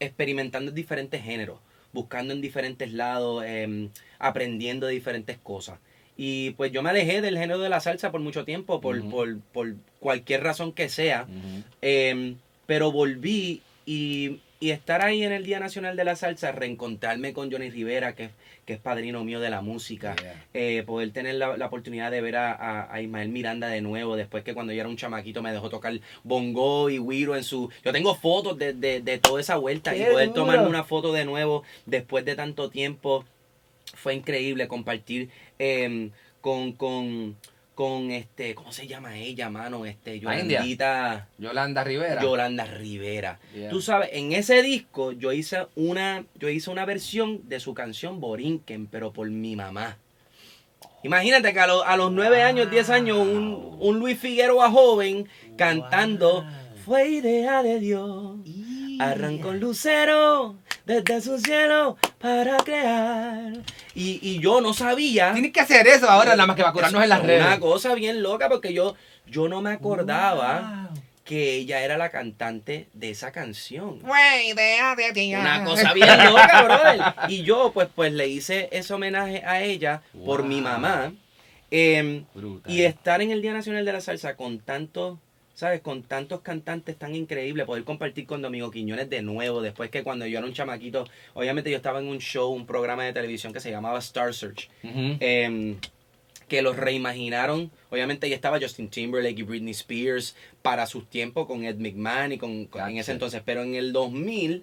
experimentando 0.00 0.70
en 0.70 0.74
diferentes 0.74 1.22
géneros, 1.22 1.58
buscando 1.92 2.32
en 2.34 2.40
diferentes 2.40 2.92
lados, 2.92 3.44
em, 3.46 3.90
aprendiendo 4.18 4.86
de 4.86 4.92
diferentes 4.92 5.38
cosas. 5.38 5.78
Y 6.16 6.50
pues 6.52 6.72
yo 6.72 6.82
me 6.82 6.90
alejé 6.90 7.20
del 7.20 7.36
género 7.36 7.58
de 7.58 7.68
la 7.68 7.80
salsa 7.80 8.10
por 8.10 8.20
mucho 8.20 8.44
tiempo, 8.44 8.80
por, 8.80 9.08
por, 9.10 9.38
por 9.52 9.74
cualquier 10.00 10.42
razón 10.42 10.72
que 10.72 10.88
sea. 10.88 11.26
Em, 11.82 12.36
pero 12.66 12.90
volví 12.90 13.62
y, 13.84 14.40
y 14.58 14.70
estar 14.70 15.02
ahí 15.04 15.22
en 15.22 15.32
el 15.32 15.44
Día 15.44 15.60
Nacional 15.60 15.96
de 15.96 16.04
la 16.04 16.16
Salsa, 16.16 16.50
reencontrarme 16.52 17.32
con 17.34 17.52
Johnny 17.52 17.68
Rivera, 17.70 18.14
que, 18.14 18.30
que 18.64 18.72
es 18.74 18.78
padrino 18.80 19.22
mío 19.22 19.38
de 19.40 19.50
la 19.50 19.60
música, 19.60 20.16
Yeah. 20.20 20.44
eh, 20.54 20.82
poder 20.86 21.10
tener 21.12 21.34
la, 21.34 21.56
la 21.58 21.66
oportunidad 21.66 22.10
de 22.10 22.20
ver 22.22 22.36
a, 22.36 22.52
a- 22.52 22.92
a 22.94 23.00
Ismael 23.02 23.28
Miranda 23.28 23.68
de 23.68 23.82
nuevo, 23.82 24.16
después 24.16 24.44
que 24.44 24.54
cuando 24.54 24.72
yo 24.72 24.80
era 24.80 24.88
un 24.88 24.96
chamaquito 24.96 25.42
me 25.42 25.52
dejó 25.52 25.68
tocar 25.68 25.92
bongo 26.24 26.88
y 26.90 26.96
güiro 26.98 27.36
en 27.36 27.44
su... 27.44 27.70
Yo 27.84 27.92
tengo 27.92 28.14
fotos 28.14 28.56
de, 28.58 28.72
de, 28.72 29.00
de 29.02 29.18
toda 29.18 29.40
esa 29.40 29.56
vuelta 29.56 29.94
y 29.94 29.98
¡Qué 30.00 30.06
poder 30.06 30.28
duro! 30.28 30.40
tomarme 30.42 30.66
una 30.68 30.84
foto 30.84 31.12
de 31.12 31.24
nuevo 31.26 31.62
después 31.84 32.24
de 32.24 32.34
tanto 32.34 32.70
tiempo 32.70 33.24
fue 33.94 34.14
increíble 34.14 34.68
compartir 34.68 35.28
em, 35.58 36.10
con, 36.40 36.72
con, 36.72 37.36
con 37.76 38.10
este, 38.10 38.54
¿cómo 38.54 38.72
se 38.72 38.86
llama 38.86 39.18
ella, 39.18 39.50
mano? 39.50 39.84
Este. 39.84 40.18
Yolandita... 40.18 41.28
Yolanda 41.38 41.84
Rivera. 41.84 42.22
Yolanda 42.22 42.64
Rivera. 42.64 43.38
Yeah. 43.54 43.68
Tú 43.68 43.82
sabes, 43.82 44.08
en 44.12 44.32
ese 44.32 44.62
disco 44.62 45.12
yo 45.12 45.30
hice 45.30 45.66
una, 45.76 46.24
yo 46.36 46.48
hice 46.48 46.70
una 46.70 46.86
versión 46.86 47.46
de 47.48 47.60
su 47.60 47.74
canción 47.74 48.18
Borinquen, 48.18 48.86
pero 48.86 49.12
por 49.12 49.28
mi 49.30 49.56
mamá. 49.56 49.98
Imagínate 51.02 51.52
que 51.52 51.60
a, 51.60 51.66
los- 51.66 51.84
a 51.86 51.96
los 51.98 52.10
nueve 52.10 52.42
años, 52.42 52.70
10 52.70 52.88
años, 52.90 53.18
un, 53.18 53.76
un 53.78 53.98
Luis 53.98 54.18
Figueroa 54.18 54.70
joven 54.70 55.28
cantando 55.56 56.44
Fue 56.86 57.08
idea 57.10 57.62
de 57.62 57.78
Dios. 57.78 58.36
Arrancó 59.00 59.48
un 59.48 59.60
lucero 59.60 60.56
desde 60.84 61.20
su 61.20 61.38
cielo 61.38 61.96
para 62.18 62.56
crear. 62.58 63.52
Y, 63.94 64.18
y 64.22 64.40
yo 64.40 64.60
no 64.60 64.72
sabía. 64.74 65.32
Tienes 65.32 65.52
que 65.52 65.60
hacer 65.60 65.86
eso 65.86 66.08
ahora, 66.08 66.32
nada 66.32 66.46
más 66.46 66.56
que 66.56 66.62
vacunarnos 66.62 67.02
en 67.02 67.08
las 67.08 67.20
Es 67.20 67.26
redes. 67.26 67.46
Una 67.46 67.60
cosa 67.60 67.94
bien 67.94 68.22
loca 68.22 68.48
porque 68.48 68.72
yo, 68.72 68.94
yo 69.26 69.48
no 69.48 69.62
me 69.62 69.70
acordaba 69.72 70.90
que 71.24 71.56
ella 71.56 71.82
era 71.82 71.98
la 71.98 72.10
cantante 72.10 72.88
de 72.92 73.10
esa 73.10 73.32
canción. 73.32 73.98
Una 75.40 75.64
cosa 75.64 75.92
bien 75.92 76.24
loca, 76.24 76.62
brother. 76.64 77.00
Y 77.28 77.42
yo, 77.42 77.72
pues, 77.74 77.88
pues 77.94 78.12
le 78.12 78.28
hice 78.28 78.68
ese 78.70 78.94
homenaje 78.94 79.42
a 79.44 79.60
ella 79.62 80.02
por 80.24 80.44
mi 80.44 80.60
mamá. 80.60 81.12
Brutal. 82.32 82.72
y 82.72 82.84
estar 82.84 83.20
en 83.20 83.32
el 83.32 83.42
Día 83.42 83.52
Nacional 83.52 83.84
de 83.84 83.92
la 83.92 84.00
Salsa 84.00 84.36
con 84.36 84.60
tantos, 84.60 85.18
¿sabes? 85.56 85.80
Con 85.80 86.02
tantos 86.04 86.42
cantantes 86.42 86.96
tan 86.96 87.14
increíbles, 87.16 87.66
poder 87.66 87.82
compartir 87.82 88.26
con 88.26 88.40
Domingo 88.42 88.70
Quiñones 88.70 89.10
de 89.10 89.22
nuevo, 89.22 89.60
después 89.62 89.90
que 89.90 90.04
cuando 90.04 90.24
yo 90.26 90.38
era 90.38 90.46
un 90.46 90.52
chamaquito, 90.52 91.08
obviamente 91.34 91.70
yo 91.70 91.76
estaba 91.78 91.98
en 91.98 92.06
un 92.06 92.18
show, 92.18 92.52
un 92.52 92.66
programa 92.66 93.04
de 93.04 93.12
televisión 93.12 93.52
que 93.52 93.60
se 93.60 93.70
llamaba 93.72 93.98
Star 93.98 94.32
Search, 94.34 94.68
em, 95.18 95.76
que 96.46 96.62
los 96.62 96.76
reimaginaron. 96.76 97.70
Obviamente 97.90 98.26
ahí 98.26 98.32
estaba 98.32 98.60
Justin 98.60 98.88
Timberlake 98.88 99.40
y 99.40 99.42
Britney 99.42 99.72
Spears 99.72 100.36
para 100.62 100.86
sus 100.86 101.08
tiempos 101.08 101.46
con 101.46 101.64
Ed 101.64 101.76
McMahon 101.78 102.32
y 102.32 102.38
con, 102.38 102.66
con- 102.66 102.88
en 102.88 102.98
ese 102.98 103.10
entonces. 103.12 103.42
Pero 103.44 103.62
en 103.64 103.74
el 103.74 103.92
2000, 103.92 104.62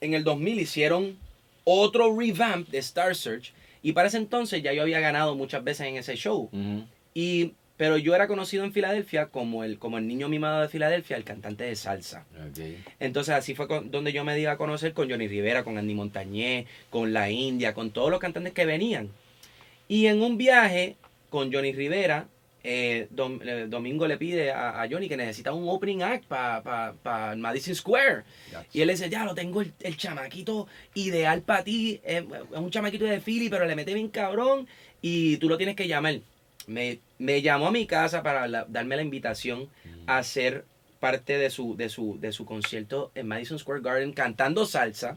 en 0.00 0.14
el 0.14 0.24
2000 0.24 0.60
hicieron 0.60 1.16
otro 1.64 2.16
revamp 2.18 2.68
de 2.68 2.78
Star 2.78 3.14
Search 3.14 3.52
y 3.82 3.92
para 3.92 4.08
ese 4.08 4.16
entonces 4.18 4.62
ya 4.62 4.72
yo 4.72 4.82
había 4.82 5.00
ganado 5.00 5.34
muchas 5.34 5.62
veces 5.64 5.86
en 5.88 5.96
ese 5.96 6.14
show. 6.16 6.48
Y, 7.14 7.52
pero 7.82 7.96
yo 7.98 8.14
era 8.14 8.28
conocido 8.28 8.62
en 8.62 8.72
Filadelfia 8.72 9.26
como 9.26 9.64
el, 9.64 9.76
como 9.76 9.98
el 9.98 10.06
niño 10.06 10.28
mimado 10.28 10.60
de 10.62 10.68
Filadelfia, 10.68 11.16
el 11.16 11.24
cantante 11.24 11.64
de 11.64 11.74
salsa. 11.74 12.24
Entonces 13.00 13.34
así 13.34 13.56
fue 13.56 13.66
con- 13.66 13.90
donde 13.90 14.12
yo 14.12 14.22
me 14.22 14.36
di 14.36 14.46
a 14.46 14.56
conocer 14.56 14.92
con 14.92 15.10
Johnny 15.10 15.26
Rivera, 15.26 15.64
con 15.64 15.76
Andy 15.78 15.92
Montañez, 15.92 16.66
con 16.90 17.12
La 17.12 17.28
India, 17.28 17.74
con 17.74 17.90
todos 17.90 18.08
los 18.08 18.20
cantantes 18.20 18.52
que 18.52 18.66
venían. 18.66 19.08
Y 19.88 20.06
en 20.06 20.22
un 20.22 20.38
viaje 20.38 20.94
con 21.28 21.52
Johnny 21.52 21.72
Rivera, 21.72 22.28
eh, 22.62 23.08
Dom- 23.10 23.40
eh, 23.44 23.66
Domingo 23.68 24.06
le 24.06 24.16
pide 24.16 24.52
a, 24.52 24.80
a 24.80 24.88
Johnny 24.88 25.08
que 25.08 25.16
necesita 25.16 25.52
un 25.52 25.68
opening 25.68 26.02
act 26.02 26.26
para 26.26 27.34
Madison 27.36 27.74
Square. 27.74 28.22
Gotcha. 28.52 28.66
Y 28.72 28.80
él 28.82 28.86
le 28.86 28.92
dice, 28.92 29.10
ya 29.10 29.24
lo 29.24 29.34
tengo 29.34 29.60
el, 29.60 29.72
el 29.80 29.96
chamaquito 29.96 30.68
ideal 30.94 31.42
para 31.42 31.64
ti. 31.64 32.00
Es, 32.04 32.22
es 32.22 32.58
un 32.58 32.70
chamaquito 32.70 33.06
de 33.06 33.20
Philly, 33.20 33.48
pero 33.48 33.66
le 33.66 33.74
mete 33.74 33.92
bien 33.92 34.06
cabrón. 34.06 34.68
Y 35.00 35.38
tú 35.38 35.48
lo 35.48 35.56
tienes 35.56 35.74
que 35.74 35.88
llamar. 35.88 36.20
Me, 36.68 37.00
me 37.22 37.40
llamó 37.40 37.68
a 37.68 37.70
mi 37.70 37.86
casa 37.86 38.22
para 38.24 38.48
la- 38.48 38.66
darme 38.68 38.96
la 38.96 39.02
invitación 39.02 39.68
a 40.08 40.22
ser 40.24 40.64
parte 40.98 41.38
de 41.38 41.50
su, 41.50 41.76
de, 41.76 41.88
su, 41.88 42.18
de 42.20 42.32
su 42.32 42.44
concierto 42.44 43.12
en 43.14 43.28
Madison 43.28 43.58
Square 43.60 43.80
Garden 43.80 44.12
cantando 44.12 44.66
salsa. 44.66 45.16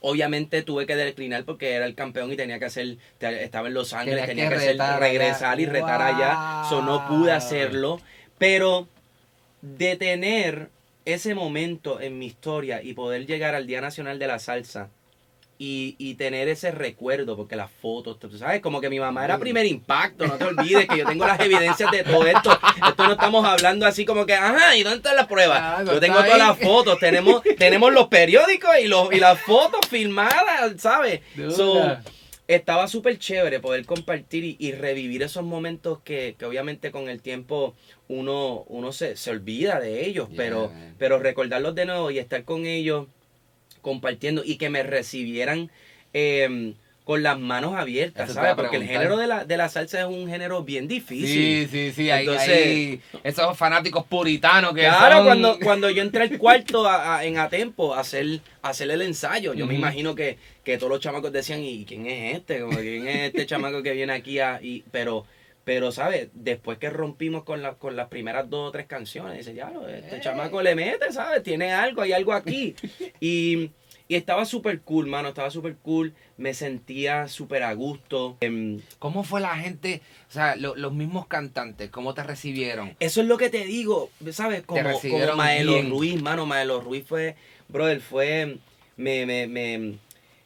Obviamente 0.00 0.62
tuve 0.62 0.86
que 0.86 0.94
declinar 0.96 1.44
porque 1.44 1.72
era 1.72 1.86
el 1.86 1.94
campeón 1.94 2.32
y 2.32 2.36
tenía 2.36 2.58
que 2.58 2.64
hacer, 2.66 2.98
estaba 3.20 3.68
en 3.68 3.74
Los 3.74 3.92
Ángeles, 3.92 4.26
tenía 4.26 4.44
que 4.48 4.50
que, 4.50 4.60
hacer- 4.60 4.72
retar 4.72 5.00
regresar 5.00 5.60
y 5.60 5.66
retar 5.66 6.02
allá. 6.02 6.66
So 6.68 6.82
no 6.82 7.04
pude 7.06 7.30
Wow. 7.30 7.36
hacerlo. 7.36 8.00
Pero 8.38 8.88
de 9.60 9.96
tener 9.96 10.70
ese 11.04 11.34
momento 11.34 12.00
en 12.00 12.18
mi 12.18 12.26
historia 12.26 12.80
y 12.82 12.94
poder 12.94 13.26
llegar 13.26 13.54
al 13.56 13.66
Día 13.66 13.80
Nacional 13.80 14.18
de 14.20 14.26
la 14.28 14.38
Salsa 14.38 14.88
y, 15.64 15.94
y 15.96 16.14
tener 16.14 16.48
ese 16.48 16.72
recuerdo, 16.72 17.36
porque 17.36 17.54
las 17.54 17.70
fotos, 17.70 18.18
tú 18.18 18.36
sabes, 18.36 18.60
como 18.60 18.80
que 18.80 18.90
mi 18.90 18.98
mamá 18.98 19.24
era 19.24 19.38
primer 19.38 19.64
impacto, 19.64 20.26
no 20.26 20.34
te 20.34 20.42
olvides 20.46 20.88
que 20.88 20.98
yo 20.98 21.06
tengo 21.06 21.24
las 21.24 21.38
evidencias 21.38 21.88
de 21.92 22.02
todo 22.02 22.26
esto. 22.26 22.50
Esto 22.88 23.04
no 23.06 23.12
estamos 23.12 23.46
hablando 23.46 23.86
así 23.86 24.04
como 24.04 24.26
que, 24.26 24.34
ajá, 24.34 24.76
¿y 24.76 24.82
dónde 24.82 24.96
están 24.96 25.14
las 25.14 25.28
pruebas? 25.28 25.60
Ah, 25.62 25.82
no 25.84 25.92
yo 25.92 26.00
tengo 26.00 26.16
todas 26.16 26.32
ahí. 26.32 26.38
las 26.40 26.58
fotos, 26.58 26.98
tenemos, 26.98 27.42
tenemos 27.58 27.92
los 27.92 28.08
periódicos 28.08 28.72
y, 28.82 28.88
los, 28.88 29.12
y 29.12 29.20
las 29.20 29.38
fotos 29.40 29.86
filmadas, 29.88 30.72
¿sabes? 30.78 31.20
So, 31.54 31.96
estaba 32.48 32.88
súper 32.88 33.20
chévere 33.20 33.60
poder 33.60 33.86
compartir 33.86 34.42
y, 34.44 34.56
y 34.58 34.72
revivir 34.72 35.22
esos 35.22 35.44
momentos 35.44 36.00
que, 36.02 36.34
que 36.36 36.44
obviamente 36.44 36.90
con 36.90 37.08
el 37.08 37.22
tiempo 37.22 37.76
uno, 38.08 38.64
uno 38.66 38.90
se, 38.90 39.16
se 39.16 39.30
olvida 39.30 39.78
de 39.78 40.04
ellos, 40.06 40.26
Yeah, 40.28 40.36
pero, 40.36 40.68
man. 40.70 40.94
pero 40.98 41.20
recordarlos 41.20 41.76
de 41.76 41.84
nuevo 41.86 42.10
y 42.10 42.18
estar 42.18 42.42
con 42.42 42.66
ellos 42.66 43.06
compartiendo 43.80 44.42
y 44.44 44.56
que 44.56 44.70
me 44.70 44.82
recibieran 44.82 45.70
eh, 46.14 46.74
con 47.04 47.22
las 47.24 47.36
manos 47.38 47.74
abiertas, 47.74 48.26
Eso 48.30 48.34
¿sabes? 48.34 48.54
Porque 48.54 48.76
el 48.76 48.84
género 48.86 49.16
de 49.16 49.26
la, 49.26 49.44
de 49.44 49.56
la 49.56 49.68
salsa 49.68 49.98
es 50.00 50.06
un 50.06 50.28
género 50.28 50.62
bien 50.62 50.84
Sí, 50.88 50.94
difícil. 50.94 51.68
sí, 51.68 51.90
sí. 51.92 52.10
Hay, 52.10 52.20
Entonces- 52.26 52.48
hay 52.48 53.00
esos 53.24 53.58
fanáticos 53.58 54.04
puritanos 54.06 54.72
que 54.72 54.82
Claro, 54.82 55.16
son- 55.16 55.24
cuando, 55.26 55.58
cuando 55.64 55.90
yo 55.90 56.00
entré 56.00 56.22
al 56.22 56.38
cuarto 56.38 56.86
a- 56.86 57.16
a- 57.18 57.24
en 57.24 57.38
Atempo 57.38 57.92
a 57.94 58.00
hacer, 58.00 58.38
a 58.62 58.68
hacer 58.68 58.88
el 58.90 59.02
ensayo, 59.02 59.52
yo 59.52 59.66
me 59.66 59.74
imagino 59.74 60.14
que, 60.14 60.38
que 60.62 60.78
todos 60.78 60.90
los 60.90 61.00
chamacos 61.00 61.32
decían, 61.32 61.60
¿y 61.64 61.84
quién 61.84 62.06
es 62.06 62.36
este? 62.36 62.60
Como, 62.60 62.78
¿quién 62.78 63.08
es 63.08 63.26
este 63.26 63.46
chamaco 63.46 63.82
que 63.82 63.92
viene 63.94 64.12
aquí 64.12 64.38
a...? 64.38 64.60
Y, 64.62 64.84
pero, 64.92 65.26
pero, 65.64 65.92
¿sabes? 65.92 66.28
Después 66.34 66.78
que 66.78 66.90
rompimos 66.90 67.44
con, 67.44 67.62
la, 67.62 67.74
con 67.74 67.94
las 67.96 68.08
primeras 68.08 68.50
dos 68.50 68.68
o 68.68 68.72
tres 68.72 68.86
canciones, 68.86 69.38
dice, 69.38 69.54
ya, 69.54 69.70
lo- 69.70 69.86
este 69.88 70.20
chamaco 70.20 70.60
le 70.62 70.74
mete, 70.74 71.12
¿sabes? 71.12 71.42
Tiene 71.42 71.72
algo, 71.72 72.02
hay 72.02 72.12
algo 72.12 72.32
aquí. 72.32 72.74
Y, 73.20 73.70
y 74.08 74.16
estaba 74.16 74.44
súper 74.44 74.80
cool, 74.80 75.06
mano, 75.06 75.28
estaba 75.28 75.48
súper 75.50 75.76
cool. 75.76 76.12
Me 76.36 76.54
sentía 76.54 77.28
súper 77.28 77.62
a 77.62 77.72
gusto. 77.72 78.36
Em, 78.40 78.80
¿Cómo 78.98 79.22
fue 79.22 79.40
la 79.40 79.56
gente, 79.56 80.02
o 80.28 80.32
sea, 80.32 80.56
lo- 80.56 80.74
los 80.74 80.92
mismos 80.92 81.28
cantantes, 81.28 81.88
cómo 81.90 82.12
te 82.12 82.22
recibieron? 82.24 82.96
Eso 82.98 83.20
es 83.22 83.28
lo 83.28 83.38
que 83.38 83.48
te 83.48 83.64
digo, 83.64 84.10
¿sabes? 84.32 84.62
Como, 84.62 84.82
como 85.12 85.36
Maelo. 85.36 85.80
Ruiz, 85.82 86.20
mano, 86.20 86.44
Maelo 86.46 86.80
Ruiz 86.80 87.06
fue, 87.06 87.36
brother, 87.68 88.00
fue, 88.00 88.56
me, 88.96 89.24
me, 89.24 89.46
me, 89.46 89.94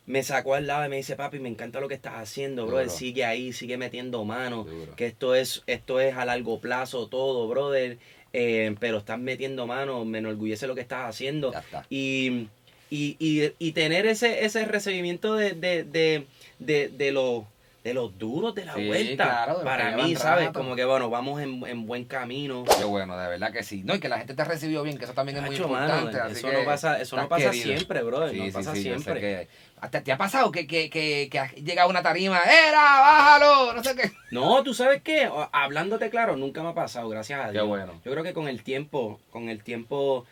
me 0.07 0.23
sacó 0.23 0.55
al 0.55 0.67
lado 0.67 0.87
y 0.87 0.89
me 0.89 0.97
dice, 0.97 1.17
papi, 1.17 1.39
me 1.41 1.49
encanta 1.49 1.81
lo 1.81 1.89
que 1.89 1.95
estás 1.95 2.15
haciendo, 2.15 2.67
brother, 2.67 2.87
Duro. 2.87 2.97
sigue 2.99 3.25
ahí, 3.25 3.53
sigue 3.53 3.77
metiendo 3.77 4.25
mano, 4.25 4.65
Duro. 4.65 4.95
que 4.97 5.07
esto 5.07 5.35
es, 5.35 5.63
esto 5.67 6.01
es 6.01 6.15
a 6.17 6.25
largo 6.25 6.61
plazo 6.61 7.09
todo, 7.09 7.49
brother, 7.49 7.99
eh, 8.33 8.75
pero 8.79 8.99
estás 8.99 9.19
metiendo 9.19 9.67
mano, 9.67 10.05
me 10.05 10.19
enorgullece 10.19 10.67
lo 10.67 10.75
que 10.75 10.81
estás 10.83 11.09
haciendo. 11.09 11.53
Ya 11.53 11.59
está. 11.59 11.87
Y, 11.91 12.49
y, 12.89 13.17
y, 13.19 13.53
y 13.59 13.73
tener 13.73 14.07
ese, 14.07 14.45
ese 14.45 14.65
recibimiento 14.65 15.35
de, 15.35 15.53
de, 15.55 15.83
de, 15.85 16.27
de, 16.61 16.89
de 16.89 17.11
los 17.13 17.43
de 17.87 17.95
los 17.95 18.19
duros 18.19 18.53
de 18.53 18.65
la 18.65 18.75
Sí, 18.75 18.85
vuelta. 18.89 19.25
claro, 19.25 19.59
de 19.61 19.65
Para 19.65 19.93
mí, 19.97 20.17
¿sabes? 20.17 20.47
rato. 20.47 20.59
Como 20.59 20.75
que, 20.75 20.85
bueno, 20.85 21.09
vamos 21.09 21.41
en, 21.41 21.65
en 21.69 21.87
buen 21.87 22.05
camino. 22.05 22.65
Qué 22.77 22.83
bueno, 22.85 23.17
de 23.17 23.29
verdad 23.29 23.53
que 23.53 23.63
sí. 23.63 23.83
No, 23.85 23.95
y 23.95 24.01
que 24.01 24.09
la 24.09 24.19
gente 24.19 24.35
te 24.35 24.43
recibió 24.43 24.83
bien, 24.83 24.99
que 24.99 25.05
eso 25.05 25.15
también 25.15 25.39
es 25.39 25.45
muy 25.45 25.57
mano, 25.71 25.95
importante. 26.01 26.21
así 26.21 26.33
eso 26.39 26.51
que 26.51 26.59
no 26.59 26.65
pasa, 26.65 27.01
eso 27.01 27.15
no 27.17 27.29
pasa 27.29 27.51
querido. 27.53 27.65
siempre, 27.77 28.03
bro. 28.03 28.29
Sí, 28.29 28.39
no 28.39 28.45
sí, 28.47 28.51
pasa 28.51 28.75
siempre. 28.75 29.21
que- 29.21 29.49
hasta 29.81 30.03
¿Te 30.03 30.11
ha 30.11 30.17
pasado 30.17 30.51
que, 30.51 30.67
que, 30.67 30.91
que, 30.91 31.29
que 31.31 31.39
has 31.39 31.55
llegado 31.55 31.87
a 31.87 31.91
una 31.91 32.03
tarima? 32.03 32.41
¡Era, 32.41 32.81
bájalo! 32.83 33.73
No 33.75 33.85
sé 33.85 33.95
qué. 33.95 34.11
No, 34.33 34.65
tú 34.65 34.75
sabes 34.75 35.03
qué, 35.03 35.31
hablándote 35.53 36.11
claro, 36.11 36.35
nunca 36.37 36.63
me 36.65 36.71
ha 36.71 36.75
pasado, 36.75 37.09
gracias 37.09 37.41
a 37.41 37.47
Qué 37.47 37.53
Dios. 37.53 37.69
bueno. 37.69 37.93
Yo 38.05 38.11
creo 38.11 38.25
que 38.25 38.33
con 38.33 38.49
el 38.49 38.63
tiempo, 38.65 39.21
con 39.31 39.49
el 39.49 39.63
tiempo, 39.63 40.25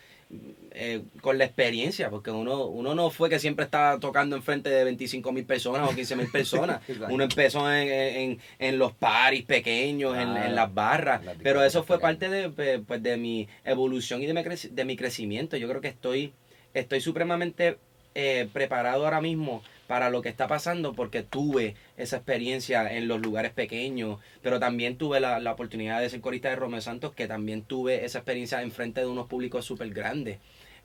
eh, 0.71 1.03
con 1.21 1.37
la 1.37 1.45
experiencia, 1.45 2.09
porque 2.09 2.31
uno, 2.31 2.65
uno 2.65 2.95
no 2.95 3.09
fue 3.09 3.29
que 3.29 3.39
siempre 3.39 3.65
estaba 3.65 3.99
tocando 3.99 4.35
enfrente 4.35 4.69
de 4.69 4.83
25 4.83 5.31
mil 5.31 5.45
personas 5.45 5.89
o 5.89 5.95
15 5.95 6.15
mil 6.17 6.29
personas. 6.31 6.81
Uno 7.09 7.23
empezó 7.23 7.71
en, 7.71 7.87
en, 7.89 8.39
en 8.59 8.77
los 8.79 8.91
paris 8.93 9.43
pequeños, 9.45 10.17
en, 10.17 10.33
las 10.55 10.73
barras, 10.73 11.21
pero 11.43 11.63
eso 11.63 11.83
fue 11.83 11.99
parte 11.99 12.29
de, 12.29 12.79
pues, 12.81 13.01
de 13.03 13.17
mi 13.17 13.47
evolución 13.63 14.21
y 14.21 14.25
de 14.25 14.33
mi, 14.33 14.41
creci- 14.41 14.69
de 14.69 14.83
mi 14.85 14.95
crecimiento. 14.97 15.55
Yo 15.57 15.69
creo 15.69 15.79
que 15.81 15.87
estoy, 15.89 16.33
estoy 16.73 16.99
supremamente 16.99 17.77
eh, 18.15 18.49
preparado 18.51 19.05
ahora 19.05 19.21
mismo 19.21 19.61
para 19.87 20.09
lo 20.09 20.21
que 20.21 20.29
está 20.29 20.47
pasando 20.47 20.93
porque 20.93 21.23
tuve 21.23 21.75
esa 21.97 22.17
experiencia 22.17 22.91
en 22.91 23.07
los 23.07 23.21
lugares 23.21 23.51
pequeños, 23.51 24.19
pero 24.41 24.59
también 24.59 24.97
tuve 24.97 25.19
la, 25.19 25.39
la 25.39 25.51
oportunidad 25.51 26.01
de 26.01 26.09
ser 26.09 26.21
corista 26.21 26.49
de 26.49 26.55
Romeo 26.55 26.81
Santos, 26.81 27.13
que 27.13 27.27
también 27.27 27.61
tuve 27.61 28.05
esa 28.05 28.19
experiencia 28.19 28.61
en 28.61 28.71
frente 28.71 29.01
de 29.01 29.07
unos 29.07 29.27
públicos 29.27 29.65
súper 29.65 29.89
grandes. 29.91 30.39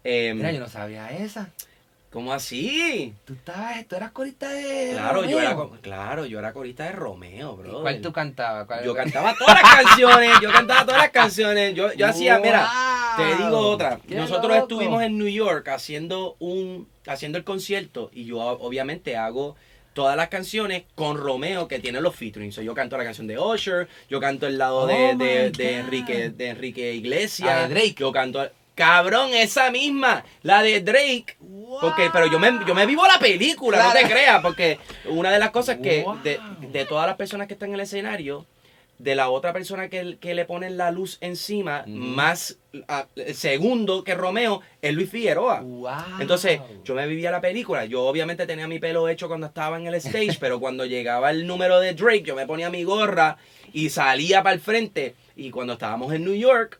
Eh, 0.04 0.32
Mira, 0.34 0.52
yo 0.52 0.60
no 0.60 0.68
sabía 0.68 1.10
esa. 1.10 1.50
¿Cómo 2.10 2.32
así? 2.32 3.14
Tú 3.24 3.34
estabas, 3.34 3.86
tú 3.86 3.94
eras 3.94 4.10
corista 4.10 4.48
de. 4.50 4.90
Claro, 4.94 5.24
yo 5.24 5.38
era, 5.40 5.56
claro, 5.80 6.26
yo 6.26 6.40
era 6.40 6.52
corista 6.52 6.84
de 6.84 6.92
Romeo, 6.92 7.56
¿Y 7.64 7.68
bro. 7.68 7.82
¿Cuál 7.82 8.00
tú 8.00 8.12
cantabas? 8.12 8.66
¿Cuál- 8.66 8.84
Yo 8.84 8.94
cantaba 8.96 9.32
todas 9.38 9.62
las 9.62 9.74
canciones, 9.76 10.30
yo 10.42 10.50
cantaba 10.52 10.84
todas 10.84 11.00
las 11.02 11.10
canciones. 11.10 11.72
Yo, 11.74 11.92
yo 11.92 12.08
hacía, 12.08 12.40
mira, 12.40 12.68
te 13.16 13.36
digo 13.36 13.56
otra. 13.58 14.00
¡Qué 14.08 14.16
Nosotros 14.16 14.50
loco! 14.52 14.62
estuvimos 14.62 15.02
en 15.04 15.18
New 15.18 15.28
York 15.28 15.68
haciendo 15.68 16.34
un 16.40 16.88
haciendo 17.06 17.38
el 17.38 17.44
concierto 17.44 18.10
y 18.12 18.24
yo 18.24 18.38
obviamente 18.40 19.16
hago 19.16 19.54
todas 19.92 20.16
las 20.16 20.28
canciones 20.28 20.84
con 20.96 21.16
Romeo 21.16 21.68
que 21.68 21.78
tiene 21.78 22.00
los 22.00 22.16
featuring. 22.16 22.50
So, 22.52 22.60
yo 22.62 22.74
canto 22.74 22.96
la 22.98 23.04
canción 23.04 23.28
de 23.28 23.38
Usher, 23.38 23.88
yo 24.08 24.18
canto 24.20 24.48
el 24.48 24.58
lado 24.58 24.86
de, 24.88 25.12
Oh 25.12 25.16
de, 25.16 25.50
de. 25.52 25.76
Enrique 25.78 26.30
de 26.30 26.48
Enrique 26.48 26.92
Iglesias, 26.94 27.50
Ah, 27.52 27.68
de 27.68 27.74
Drake. 27.74 27.94
Yo 27.98 28.10
canto 28.10 28.48
Cabrón, 28.80 29.30
esa 29.34 29.70
misma, 29.70 30.24
la 30.42 30.62
de 30.62 30.80
Drake. 30.80 31.36
Porque, 31.82 32.08
pero 32.12 32.26
yo 32.26 32.38
me, 32.38 32.50
yo 32.66 32.74
me 32.74 32.86
vivo 32.86 33.06
la 33.06 33.18
película, 33.18 33.82
no 33.82 33.92
te 33.92 34.02
creas, 34.04 34.40
porque 34.40 34.78
una 35.04 35.30
de 35.30 35.38
las 35.38 35.50
cosas 35.50 35.78
que 35.82 36.02
Wow. 36.02 36.18
de, 36.22 36.40
de 36.72 36.84
todas 36.86 37.06
las 37.06 37.16
personas 37.16 37.46
que 37.46 37.52
están 37.54 37.68
en 37.68 37.74
el 37.74 37.80
escenario, 37.80 38.46
de 38.98 39.14
la 39.14 39.28
otra 39.30 39.52
persona 39.52 39.88
que, 39.88 40.18
que 40.18 40.34
le 40.34 40.44
ponen 40.46 40.76
la 40.76 40.90
luz 40.90 41.18
encima, 41.20 41.84
más 41.86 42.58
segundo 43.34 44.02
que 44.04 44.14
Romeo, 44.14 44.60
es 44.82 44.94
Luis 44.94 45.10
Figueroa. 45.10 45.60
Wow. 45.60 45.90
Entonces, 46.20 46.60
yo 46.84 46.94
me 46.94 47.06
vivía 47.06 47.30
la 47.30 47.40
película. 47.40 47.84
Yo 47.84 48.02
obviamente 48.02 48.46
tenía 48.46 48.66
mi 48.68 48.78
pelo 48.78 49.08
hecho 49.08 49.28
cuando 49.28 49.46
estaba 49.46 49.78
en 49.78 49.86
el 49.86 49.94
stage, 49.96 50.36
pero 50.40 50.58
cuando 50.60 50.84
llegaba 50.84 51.30
el 51.30 51.46
número 51.46 51.80
de 51.80 51.94
Drake, 51.94 52.22
yo 52.22 52.34
me 52.34 52.46
ponía 52.46 52.70
mi 52.70 52.84
gorra 52.84 53.36
y 53.72 53.90
salía 53.90 54.42
para 54.42 54.54
el 54.54 54.60
frente. 54.60 55.14
Y 55.36 55.50
cuando 55.50 55.74
estábamos 55.74 56.12
en 56.12 56.24
New 56.24 56.34
York, 56.34 56.78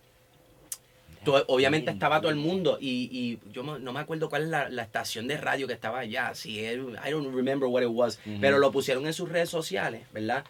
obviamente 1.47 1.91
estaba 1.91 2.21
todo 2.21 2.31
el 2.31 2.37
mundo. 2.37 2.79
Y, 2.81 3.09
y 3.13 3.39
yo 3.53 3.63
no 3.63 3.93
me 3.93 4.01
acuerdo 4.01 4.29
cuál 4.29 4.43
es 4.45 4.49
la, 4.49 4.69
la 4.69 4.83
estación 4.83 5.27
de 5.29 5.37
radio 5.37 5.67
que 5.67 5.73
estaba 5.75 6.01
allá. 6.01 6.35
Si 6.35 6.61
es- 6.65 6.77
I 7.07 7.11
don't 7.11 7.35
remember 7.35 7.69
what 7.69 7.83
it 7.83 7.89
was. 7.91 8.19
Pero 8.41 8.59
lo 8.59 8.73
pusieron 8.73 9.07
en 9.07 9.13
sus 9.13 9.29
redes 9.29 9.49
sociales, 9.51 10.03
¿verdad? 10.13 10.45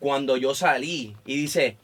Cuando 0.00 0.36
yo 0.36 0.54
salí 0.54 1.14
y 1.26 1.36
dice. 1.36 1.76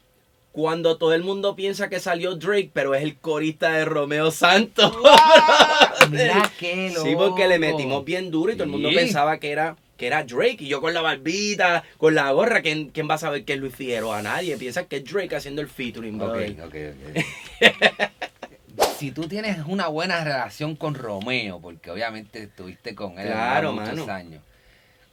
Cuando 0.53 0.99
todo 0.99 1.15
el 1.15 1.23
mundo 1.25 1.57
piensa 1.57 1.89
que 1.89 1.99
salió 1.99 2.35
Drake, 2.35 2.69
pero 2.75 2.95
es 2.95 3.03
el 3.03 3.17
corista 3.17 3.73
de 3.73 3.87
Romeo 3.87 4.31
Santos. 4.31 4.93
Mira 6.11 6.51
qué 6.59 6.91
loco. 6.95 7.07
Sí, 7.09 7.15
porque 7.17 7.49
le 7.49 7.59
metimos 7.59 8.05
bien 8.05 8.31
duro 8.31 8.53
y 8.53 8.57
todo 8.57 8.65
el 8.65 8.71
mundo 8.71 8.91
Sí. 8.91 8.95
pensaba 8.95 9.39
que 9.39 9.51
era, 9.51 9.77
que 10.03 10.09
era 10.09 10.25
Drake. 10.25 10.57
Y 10.59 10.67
yo 10.67 10.81
con 10.81 10.93
la 10.95 11.01
barbita, 11.01 11.85
con 11.97 12.17
la 12.17 12.33
gorra, 12.33 12.61
¿quién, 12.61 12.89
quién 12.89 13.09
va 13.09 13.15
a 13.15 13.19
saber 13.19 13.45
que 13.45 13.53
es 13.53 13.61
Luis 13.61 13.73
Figueroa? 13.73 14.21
Nadie 14.21 14.57
piensa 14.57 14.85
que 14.89 14.97
es 14.97 15.05
Drake 15.05 15.37
haciendo 15.37 15.63
el 15.63 15.69
featuring, 15.69 16.21
Ok, 16.21 16.29
brother. 16.33 16.61
ok, 16.61 16.75
ok. 17.07 18.83
si 18.99 19.13
tú 19.13 19.29
tienes 19.29 19.59
una 19.65 19.87
buena 19.87 20.25
relación 20.25 20.75
con 20.75 20.97
Romeo, 20.97 21.61
porque 21.61 21.93
obviamente 21.93 22.43
estuviste 22.43 22.97
con 22.97 23.17
él 23.21 23.29
Claro, 23.29 23.75
muchos 23.75 23.95
mano. 23.95 24.13
años, 24.13 24.43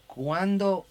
¿cuándo 0.08 0.88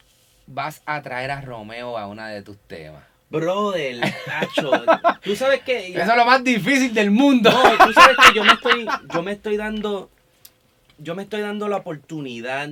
vas 0.46 0.80
a 0.86 1.02
traer 1.02 1.32
a 1.32 1.40
Romeo 1.40 1.98
a 1.98 2.06
una 2.06 2.28
de 2.28 2.42
tus 2.42 2.56
temas? 2.68 3.02
Brother, 3.30 3.98
Tacho, 4.26 4.70
tú 5.24 5.34
sabes 5.34 5.62
que... 5.62 5.88
Eso 5.88 6.00
es 6.12 6.16
lo 6.16 6.24
más 6.24 6.44
difícil 6.44 6.94
del 6.94 7.10
mundo. 7.10 7.50
No, 7.50 7.84
tú 7.84 7.92
sabes 7.92 8.16
que 8.28 8.32
yo 8.36 8.44
me 8.44 8.52
estoy, 8.52 8.86
yo 9.12 9.22
me 9.24 9.32
estoy 9.32 9.56
dando, 9.56 10.08
yo 10.98 11.16
me 11.16 11.24
estoy 11.24 11.40
dando 11.40 11.66
la 11.66 11.78
oportunidad 11.78 12.70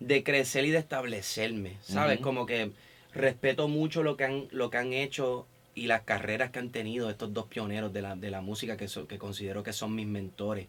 de 0.00 0.22
crecer 0.22 0.64
y 0.64 0.70
de 0.70 0.78
establecerme, 0.78 1.76
¿sabes? 1.82 2.18
Como 2.20 2.46
que 2.46 2.70
respeto 3.14 3.68
mucho 3.68 4.02
lo 4.02 4.16
que 4.16 4.24
han, 4.24 4.48
lo 4.50 4.70
que 4.70 4.76
han 4.78 4.92
hecho 4.92 5.46
y 5.74 5.86
las 5.86 6.02
carreras 6.02 6.50
que 6.50 6.58
han 6.58 6.70
tenido 6.70 7.08
estos 7.10 7.32
dos 7.32 7.46
pioneros 7.46 7.92
de 7.92 8.02
la, 8.02 8.16
de 8.16 8.30
la 8.30 8.40
música 8.40 8.76
que, 8.76 8.88
so- 8.88 9.06
que 9.06 9.18
considero 9.18 9.62
que 9.62 9.72
son 9.72 9.94
mis 9.94 10.06
mentores, 10.06 10.66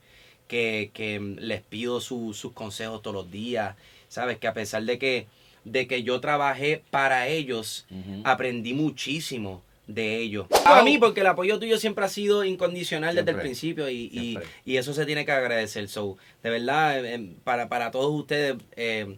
que, 0.48 0.92
que 0.94 1.20
les 1.20 1.62
pido 1.62 2.00
su- 2.02 2.34
sus 2.34 2.54
consejos 2.54 3.02
todos 3.02 3.16
los 3.16 3.32
días, 3.32 3.76
¿sabes? 4.08 4.38
Que 4.40 4.48
a 4.48 4.54
pesar 4.54 4.84
de 4.84 4.98
que, 4.98 5.28
de 5.64 5.88
que 5.88 6.04
yo 6.04 6.20
trabajé 6.22 6.82
para 6.90 7.28
ellos, 7.28 7.86
aprendí 8.24 8.74
muchísimo 8.74 9.62
de 9.90 10.18
ellos. 10.18 10.46
A 10.66 10.84
mí, 10.84 10.98
porque 11.00 11.22
el 11.22 11.28
apoyo 11.28 11.60
tuyo 11.60 11.78
siempre 11.80 12.06
ha 12.06 12.10
sido 12.10 12.44
incondicional 12.46 13.16
desde 13.16 13.32
el 13.32 13.36
principio 13.42 13.90
y, 13.90 14.38
y- 14.66 14.78
eso 14.78 14.94
se 14.94 15.06
tiene 15.06 15.26
que 15.26 15.32
agradecer. 15.32 15.90
So, 15.90 16.18
de 16.44 16.50
verdad, 16.52 17.04
eh, 17.04 17.16
eh, 17.16 17.34
para, 17.44 17.68
para 17.70 17.90
todos 17.92 18.12
ustedes, 18.14 18.56
eh, 18.76 19.18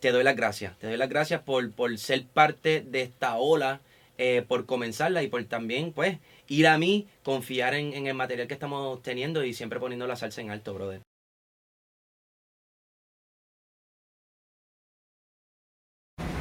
te 0.00 0.12
doy 0.12 0.22
las 0.22 0.36
gracias. 0.36 0.78
Te 0.78 0.86
doy 0.86 0.96
las 0.96 1.08
gracias 1.08 1.42
por, 1.42 1.70
por 1.72 1.96
ser 1.98 2.24
parte 2.26 2.80
de 2.82 3.02
esta 3.02 3.36
ola, 3.36 3.80
eh, 4.16 4.44
por 4.46 4.66
comenzarla 4.66 5.22
y 5.24 5.28
por 5.28 5.42
también, 5.44 5.92
pues, 5.92 6.18
ir 6.46 6.68
a 6.68 6.78
mí, 6.78 7.06
confiar 7.24 7.74
en, 7.74 7.92
en 7.94 8.06
el 8.06 8.14
material 8.14 8.46
que 8.46 8.54
estamos 8.54 9.02
teniendo 9.02 9.44
y 9.44 9.52
siempre 9.52 9.80
poniendo 9.80 10.06
la 10.06 10.14
salsa 10.16 10.40
en 10.40 10.50
alto, 10.50 10.74
brother. 10.74 11.00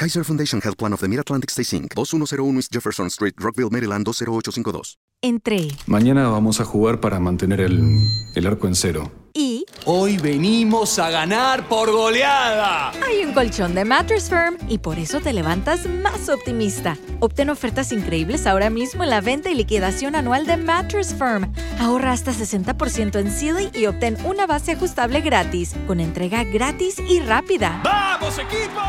Kaiser 0.00 0.24
Foundation 0.24 0.62
Health 0.62 0.78
Plan 0.78 0.94
of 0.94 1.00
the 1.00 1.08
Mid-Atlantic 1.08 1.50
Stay 1.50 1.76
Inc., 1.76 1.94
2101 1.94 2.56
East 2.56 2.72
Jefferson 2.72 3.10
Street, 3.10 3.34
Rockville, 3.36 3.68
Maryland, 3.68 4.06
20852. 4.06 4.96
Entré. 5.20 5.68
Mañana 5.86 6.26
vamos 6.28 6.58
a 6.62 6.64
jugar 6.64 7.00
para 7.00 7.20
mantener 7.20 7.60
el, 7.60 8.08
el 8.34 8.46
arco 8.46 8.66
en 8.66 8.74
cero. 8.74 9.12
Y 9.34 9.49
Hoy 9.86 10.18
venimos 10.18 10.98
a 10.98 11.10
ganar 11.10 11.66
por 11.66 11.90
goleada. 11.90 12.92
hay 13.02 13.24
un 13.24 13.32
colchón 13.32 13.74
de 13.74 13.84
Mattress 13.84 14.28
Firm 14.28 14.58
y 14.68 14.78
por 14.78 14.98
eso 14.98 15.20
te 15.20 15.32
levantas 15.32 15.86
más 15.86 16.28
optimista. 16.28 16.98
Obtén 17.20 17.48
ofertas 17.48 17.90
increíbles 17.90 18.46
ahora 18.46 18.68
mismo 18.68 19.04
en 19.04 19.10
la 19.10 19.20
venta 19.20 19.50
y 19.50 19.54
liquidación 19.54 20.16
anual 20.16 20.46
de 20.46 20.58
Mattress 20.58 21.14
Firm. 21.14 21.52
Ahorra 21.78 22.12
hasta 22.12 22.32
60% 22.32 23.18
en 23.18 23.30
Sealy 23.30 23.70
y 23.74 23.86
obtén 23.86 24.18
una 24.24 24.46
base 24.46 24.72
ajustable 24.72 25.22
gratis, 25.22 25.74
con 25.86 26.00
entrega 26.00 26.44
gratis 26.44 26.96
y 27.08 27.20
rápida. 27.20 27.80
¡Vamos, 27.82 28.38
equipo! 28.38 28.80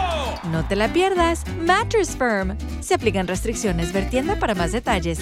No 0.51 0.67
te 0.67 0.75
la 0.75 0.91
pierdas. 0.91 1.43
Mattress 1.65 2.17
Firm. 2.17 2.57
Se 2.81 2.95
aplican 2.95 3.27
restricciones. 3.27 3.93
Ver 3.93 4.09
tienda 4.09 4.37
para 4.39 4.55
más 4.55 4.73
detalles. 4.73 5.19